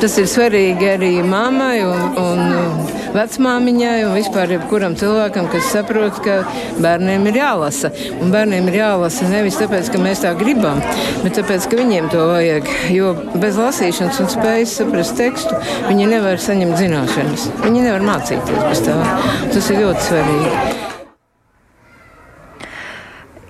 Tas 0.00 0.16
ir 0.20 0.28
svarīgi 0.28 0.88
arī 0.94 1.10
mammai 1.24 1.82
un, 1.84 2.16
un 2.20 2.94
vecmāmiņai 3.14 3.98
un 4.08 4.14
vispār 4.16 4.54
jebkuram 4.56 4.96
cilvēkam, 4.98 5.48
kas 5.52 5.68
saprot, 5.74 6.18
ka 6.24 6.40
bērniem 6.82 7.28
ir 7.30 7.38
jālasa. 7.42 7.92
Un 8.18 8.32
bērniem 8.34 8.70
ir 8.72 8.80
jālasa 8.80 9.28
nevis 9.30 9.58
tāpēc, 9.60 9.92
ka 9.92 10.00
mēs 10.02 10.24
tā 10.24 10.32
gribam, 10.38 10.80
bet 11.22 11.38
tāpēc, 11.38 11.68
ka 11.70 11.78
viņiem 11.80 12.10
to 12.14 12.24
vajag. 12.32 12.72
Jo 12.94 13.12
bez 13.36 13.60
lasīšanas 13.60 14.24
un 14.24 14.32
spējas 14.34 14.78
saprast 14.80 15.16
tekstu 15.20 15.60
viņi 15.90 16.10
nevar 16.16 16.42
saņemt 16.42 16.80
zināšanas. 16.80 17.46
Viņi 17.62 17.86
nevar 17.86 18.08
mācīties 18.10 18.66
bez 18.66 18.84
tā. 18.88 18.98
Tas 19.52 19.70
ir 19.70 19.84
ļoti 19.84 20.10
svarīgi. 20.10 20.93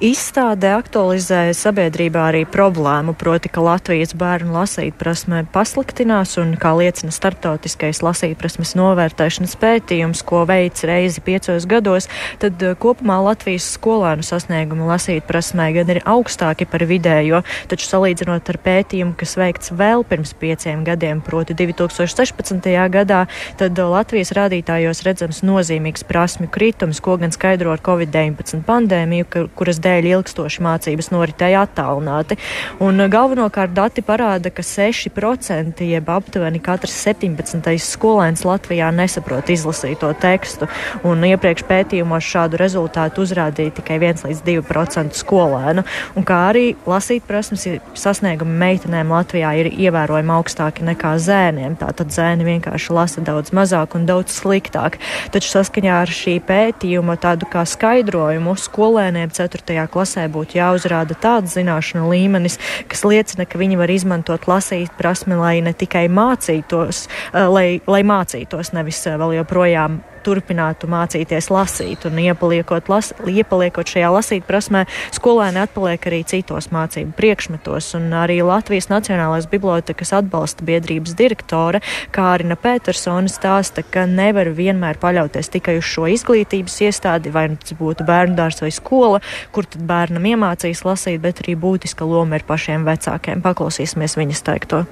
Izstādē 0.04 0.74
aktualizēja 0.76 1.54
sabiedrībā 1.56 2.26
arī 2.28 2.42
problēmu, 2.44 3.14
proti, 3.16 3.48
ka 3.48 3.62
Latvijas 3.64 4.10
bērnu 4.20 4.52
lasītprasme 4.52 5.46
pasliktinās 5.54 6.34
un, 6.42 6.50
kā 6.60 6.74
liecina 6.76 7.08
starptautiskais 7.08 8.02
lasītprasmes 8.04 8.74
novērtēšanas 8.76 9.56
pētījums, 9.62 10.20
ko 10.28 10.42
veids 10.50 10.84
reizi 10.84 11.22
piecos 11.24 11.64
gados, 11.64 12.10
tad 12.42 12.60
eh, 12.60 12.74
kopumā 12.76 13.16
Latvijas 13.24 13.70
skolēnu 13.78 14.26
sasniegumi 14.28 14.84
lasītprasmē 14.90 15.70
gan 15.78 15.94
ir 15.94 16.02
augstāki 16.04 16.68
par 16.68 16.84
vidējo, 16.90 17.40
taču 17.72 17.88
salīdzinot 17.88 18.52
ar 18.52 18.60
pētījumu, 18.68 19.16
kas 19.16 19.32
veikts 19.40 19.72
vēl 19.72 20.04
pirms 20.04 20.36
pieciem 20.36 20.84
gadiem, 20.84 21.24
proti 21.24 21.56
2016. 21.56 22.68
gadā, 22.98 23.22
tad 23.56 23.80
Latvijas 23.80 24.34
rādītājos 24.36 25.00
redzams 25.08 25.40
nozīmīgs 25.48 26.04
prasmju 26.04 26.52
kritums, 26.52 27.00
ko 27.00 27.16
gan 27.24 27.32
skaidro 27.32 27.72
ar 27.72 27.80
Covid-19 27.88 28.66
pandēmiju, 28.68 29.48
kuras 29.56 29.80
dēļ 29.80 29.93
dēļ 29.94 30.10
ilgstoši 30.10 30.62
mācības 30.64 31.10
noritēja 31.14 31.64
attālināti. 31.66 32.38
Un 32.84 33.00
uh, 33.00 33.08
galvenokārt 33.10 33.74
dati 33.76 34.02
parāda, 34.04 34.50
ka 34.54 34.64
6% 34.66 35.84
jeb 35.86 36.10
aptuveni 36.10 36.60
katrs 36.62 36.96
17. 37.04 37.62
skolēns 37.82 38.44
Latvijā 38.46 38.90
nesaprot 38.94 39.50
izlasīto 39.52 40.10
tekstu. 40.20 40.68
Un 41.06 41.24
iepriekš 41.28 41.66
pētījumos 41.68 42.26
šādu 42.26 42.60
rezultātu 42.60 43.24
uzrādīja 43.24 43.76
tikai 43.78 44.00
1 44.00 44.26
līdz 44.28 44.44
2% 44.48 45.18
skolēnu. 45.18 45.84
Un 46.18 46.26
kā 46.26 46.40
arī 46.50 46.66
lasīt 46.88 47.26
prasmes 47.28 47.66
sasniegumi 47.98 48.58
meitenēm 48.64 49.12
Latvijā 49.14 49.54
ir 49.60 49.70
ievērojami 49.72 50.34
augstāki 50.34 50.86
nekā 50.86 51.14
zēniem. 51.22 51.78
Tātad 51.80 52.12
zēni 52.14 52.46
vienkārši 52.48 52.94
lasa 52.94 53.24
daudz 53.24 53.54
mazāk 53.56 53.96
un 53.98 54.08
daudz 54.08 54.34
sliktāk. 54.40 54.98
Taču 55.34 55.52
saskaņā 55.54 56.00
ar 56.04 56.10
šī 56.10 56.38
pētījuma 56.44 57.16
tādu 57.20 57.48
kā 57.50 57.64
skaidrojumu 57.68 58.56
skolēniem 58.60 59.32
4 59.34 59.83
klasē 59.90 60.26
būtu 60.32 60.58
jāuzrāda 60.58 61.16
tāds 61.20 61.56
zināšanu 61.58 62.08
līmenis, 62.12 62.58
kas 62.90 63.04
liecina, 63.04 63.46
ka 63.46 63.60
viņi 63.60 63.78
var 63.80 63.92
izmantot 63.92 64.48
lasīt 64.50 64.94
prasmi, 64.98 65.38
lai 65.38 65.58
ne 65.64 65.74
tikai 65.76 66.06
mācītos, 66.08 67.06
eh, 67.32 67.46
lai, 67.46 67.68
lai 67.86 68.02
mācītos, 68.06 68.74
nevis 68.76 69.04
eh, 69.06 69.18
vēl 69.20 69.38
joprojām 69.40 70.02
turpinātu 70.24 70.88
mācīties 70.90 71.50
lasīt. 71.52 72.06
Un 72.08 72.18
iepaliekot, 72.22 72.88
las, 72.92 73.12
iepaliekot 73.28 73.90
šajā 73.94 74.10
lasīt 74.14 74.46
prasmē, 74.48 74.84
skolēni 75.14 75.62
atpaliek 75.64 76.08
arī 76.10 76.22
citos 76.28 76.70
mācību 76.74 77.14
priekšmetos. 77.18 77.92
Un 77.98 78.10
arī 78.16 78.40
Latvijas 78.46 78.90
Nacionālais 78.92 79.48
bibliotekas 79.50 80.14
atbalsta 80.16 80.66
biedrības 80.66 81.16
direktore 81.18 81.82
Kārina 82.14 82.56
Petersona 82.60 83.30
stāsta, 83.30 83.84
ka 83.84 84.06
nevar 84.10 84.50
vienmēr 84.56 84.98
paļauties 85.02 85.52
tikai 85.54 85.78
uz 85.80 85.88
šo 85.88 86.08
izglītības 86.14 86.80
iestādi, 86.88 87.32
vai 87.34 87.48
nu 87.52 87.60
tas 87.60 87.76
būtu 87.78 88.06
bērndārs 88.08 88.64
vai 88.64 88.72
skola, 88.74 89.22
kur 89.54 89.68
tad 89.68 89.86
bērnam 89.88 90.26
iemācīs 90.34 90.84
lasīt, 90.86 91.20
bet 91.24 91.44
arī 91.44 91.56
būtiska 91.60 92.08
loma 92.08 92.40
ir 92.40 92.48
pašiem 92.48 92.86
vecākiem. 92.88 93.44
Paklausīsimies 93.44 94.18
viņas 94.20 94.46
teikto. 94.46 94.84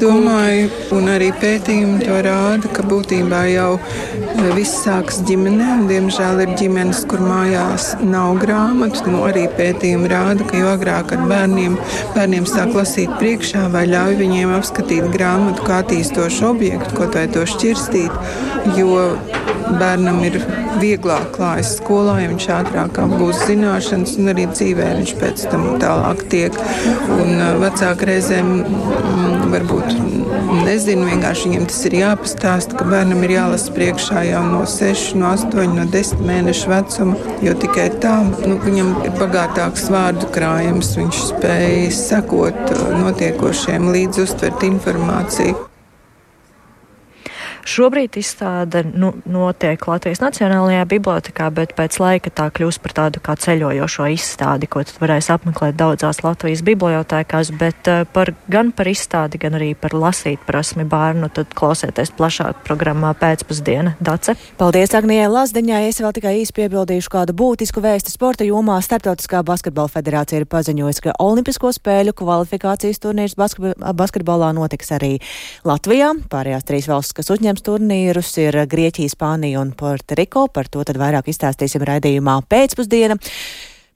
Domāju, 0.00 0.70
un 0.96 1.10
arī 1.12 1.28
pētījumi 1.36 1.98
to 2.06 2.16
rāda, 2.24 2.68
ka 2.72 2.84
būtībā 2.88 3.42
jau 3.50 3.74
eh, 3.76 4.46
viss 4.56 4.80
sākas 4.86 5.20
ģimenē. 5.28 5.82
Diemžēl 5.90 6.40
ir 6.46 6.54
ģimenes, 6.56 7.02
kur 7.10 7.20
mājās 7.20 7.90
nav 8.00 8.40
grāmatu. 8.40 9.04
Nu, 9.12 9.20
arī 9.28 9.44
pētījumi 9.58 10.08
rāda, 10.12 10.48
ka 10.48 10.56
jo 10.62 10.72
agrāk 10.72 11.12
ar 11.16 11.26
bērniem, 11.28 11.76
bērniem 12.16 12.48
sāk 12.48 12.72
lasīt 12.78 13.12
priekšā 13.20 13.66
vai 13.74 13.84
ļauj 13.92 14.16
viņiem 14.22 14.56
apskatīt 14.56 15.12
grāmatu 15.12 15.68
kā 15.68 15.82
attīstošu 15.84 16.48
objektu, 16.54 16.96
kaut 16.96 17.20
vai 17.20 17.28
to 17.36 17.44
šķirstīt, 17.52 18.16
jo 18.78 18.96
bērnam 19.78 20.20
ir 20.26 20.40
vieglāk 20.80 21.30
klājas 21.36 21.76
skolā, 21.78 22.16
ja 22.22 22.30
viņš 22.32 22.46
ātrāk 22.56 22.98
apgūst 23.04 23.46
zināšanas, 23.50 24.16
un 24.20 24.32
arī 24.32 24.46
dzīvē 24.50 24.88
viņš 24.98 25.14
pēc 25.20 25.44
tam 25.52 25.66
tālāk 25.82 26.24
tiek. 26.32 26.58
Un 27.18 27.36
eh, 27.36 27.52
vecāki 27.62 28.08
reizēm 28.12 28.52
mm, 28.62 29.52
varbūt 29.52 29.81
varbūt 29.82 30.66
nezinu, 30.66 31.06
vienkārši 31.08 31.48
viņiem 31.48 31.66
tas 31.70 31.80
ir 31.88 31.96
jāpastāsta, 31.98 32.76
ka 32.78 32.86
bērnam 32.88 33.22
ir 33.26 33.34
jālasa 33.36 33.74
priekšā 33.74 34.24
jau 34.28 34.42
no 34.48 34.62
6, 34.68 35.16
no 35.20 35.32
8, 35.32 35.74
no 35.76 35.86
10 35.90 36.22
mēnešu 36.28 36.72
vecuma, 36.72 37.18
jo 37.44 37.56
tikai 37.64 37.88
tā 38.02 38.14
nu, 38.28 38.58
viņam 38.62 38.94
ir 39.06 39.18
bagātāks 39.18 39.88
vārdu 39.92 40.30
krājums, 40.34 40.94
viņš 40.98 41.24
spēj 41.32 41.90
sekot 41.96 42.74
notiekošiem, 43.02 43.92
līdz 43.96 44.24
uztvert 44.26 44.66
informāciju. 44.68 45.71
Šobrīd 47.62 48.16
izstāde 48.18 48.82
nu, 48.90 49.12
notiek 49.28 49.82
Latvijas 49.86 50.18
Nacionālajā 50.22 50.82
bibliotekā, 50.90 51.46
bet 51.54 51.74
pēc 51.78 51.98
laika 52.02 52.32
tā 52.34 52.48
kļūs 52.50 52.78
par 52.82 52.94
tādu 52.96 53.22
kā 53.22 53.36
ceļojošo 53.38 54.08
izstādi, 54.16 54.66
ko 54.66 54.82
varēs 54.98 55.30
apmeklēt 55.30 55.78
daudzās 55.78 56.22
Latvijas 56.26 56.64
bibliotekās, 56.66 57.52
bet 57.60 57.90
uh, 57.90 58.02
par, 58.10 58.32
gan 58.50 58.72
par 58.74 58.90
izstādi, 58.90 59.38
gan 59.42 59.54
arī 59.58 59.72
par 59.78 59.94
lasīt 59.94 60.42
prasmi 60.46 60.86
bērnu, 60.88 61.30
tad 61.36 61.54
klausieties 61.58 62.10
plašāk 62.18 62.64
programmā 62.66 63.12
pēcpusdiena. 63.20 63.94
Dace. 64.02 64.34
Paldies 64.58 64.94
Agnijai 64.98 65.30
Lazdiņai. 65.30 65.84
Es 65.92 66.02
vēl 66.02 66.16
tikai 66.18 66.34
īsi 66.40 66.56
piebildīšu 66.58 67.14
kādu 67.14 67.36
būtisku 67.38 67.82
vēstu 67.84 68.10
sporta 68.10 68.46
jomā. 68.46 68.80
Startautiskā 68.82 69.44
basketbola 69.46 69.92
federācija 69.92 70.42
ir 70.42 70.48
paziņojusi, 70.50 71.06
ka 71.06 71.16
Olimpisko 71.22 71.70
spēļu 71.78 72.16
kvalifikācijas 72.18 73.02
turnīrs 73.02 73.38
basketbolā 73.38 74.50
notiks 74.56 74.92
arī 74.98 75.14
Latvijā. 75.68 76.12
Pārējās 76.32 76.66
trīs 76.68 76.90
valstis, 76.90 77.16
kas 77.20 77.30
uzņem 77.34 77.51
saņems 77.52 77.66
turnīrus, 77.66 78.30
ir 78.40 78.56
Grieķija, 78.66 79.12
Spānija 79.12 79.60
un 79.60 79.72
Puertoriko. 79.76 80.48
Par 80.48 80.68
to 80.68 80.82
tad 80.84 80.96
vairāk 80.96 81.28
izstāstīsim 81.28 81.84
raidījumā 81.84 82.40
pēcpusdiena. 82.48 83.18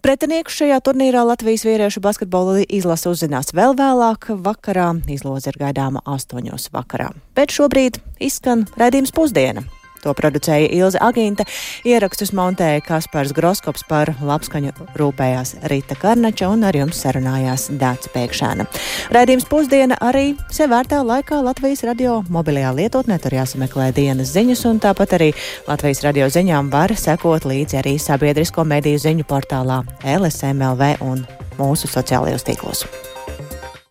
Pretinieku 0.04 0.52
šajā 0.52 0.76
turnīrā 0.84 1.24
Latvijas 1.24 1.64
vīriešu 1.64 2.02
basketbola 2.04 2.66
izlase 2.68 3.08
uzzinās 3.08 3.54
vēl 3.56 3.74
vēlāk 3.74 4.28
vakarā. 4.44 4.92
Izloze 5.08 5.50
ir 5.50 5.58
gaidāma 5.58 6.04
astoņos 6.04 6.70
vakarā. 6.70 7.10
Bet 7.34 7.50
šobrīd 7.50 7.98
izskan 8.20 8.68
raidījums 8.76 9.14
pusdiena. 9.16 9.64
To 10.06 10.14
producēja 10.14 10.68
Ilze 10.70 11.00
Agīnta, 11.02 11.42
ierakstus 11.82 12.30
montēja 12.36 12.84
Kaspars 12.86 13.32
Groskops 13.34 13.82
par 13.88 14.12
labskaņu 14.22 14.70
rūpējās 14.94 15.56
Rīta 15.72 15.96
Karnača 15.98 16.46
un 16.52 16.62
ar 16.68 16.78
jums 16.78 17.00
sarunājās 17.02 17.66
Dāca 17.80 18.12
Pēkšēna. 18.14 18.68
Raidījums 19.16 19.48
pusdiena 19.50 19.98
arī 19.98 20.36
sev 20.54 20.70
vērtā 20.76 21.02
laikā 21.02 21.40
Latvijas 21.42 21.82
radio 21.88 22.20
mobilajā 22.30 22.70
lietotnē, 22.78 23.18
tur 23.18 23.34
jāsameklē 23.34 23.90
dienas 23.96 24.30
ziņas, 24.36 24.62
un 24.70 24.78
tāpat 24.84 25.18
arī 25.18 25.32
Latvijas 25.66 26.04
radio 26.06 26.30
ziņām 26.30 26.70
var 26.70 26.94
sekot 26.94 27.48
līdzi 27.50 27.82
arī 27.82 27.98
sabiedrisko 27.98 28.62
mediju 28.62 29.02
ziņu 29.08 29.26
portālā 29.26 29.82
LSMLV 30.06 30.96
un 31.02 31.26
mūsu 31.58 31.90
sociālajos 31.90 32.46
tīklos. 32.46 32.86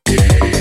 Yeah. 0.08 0.55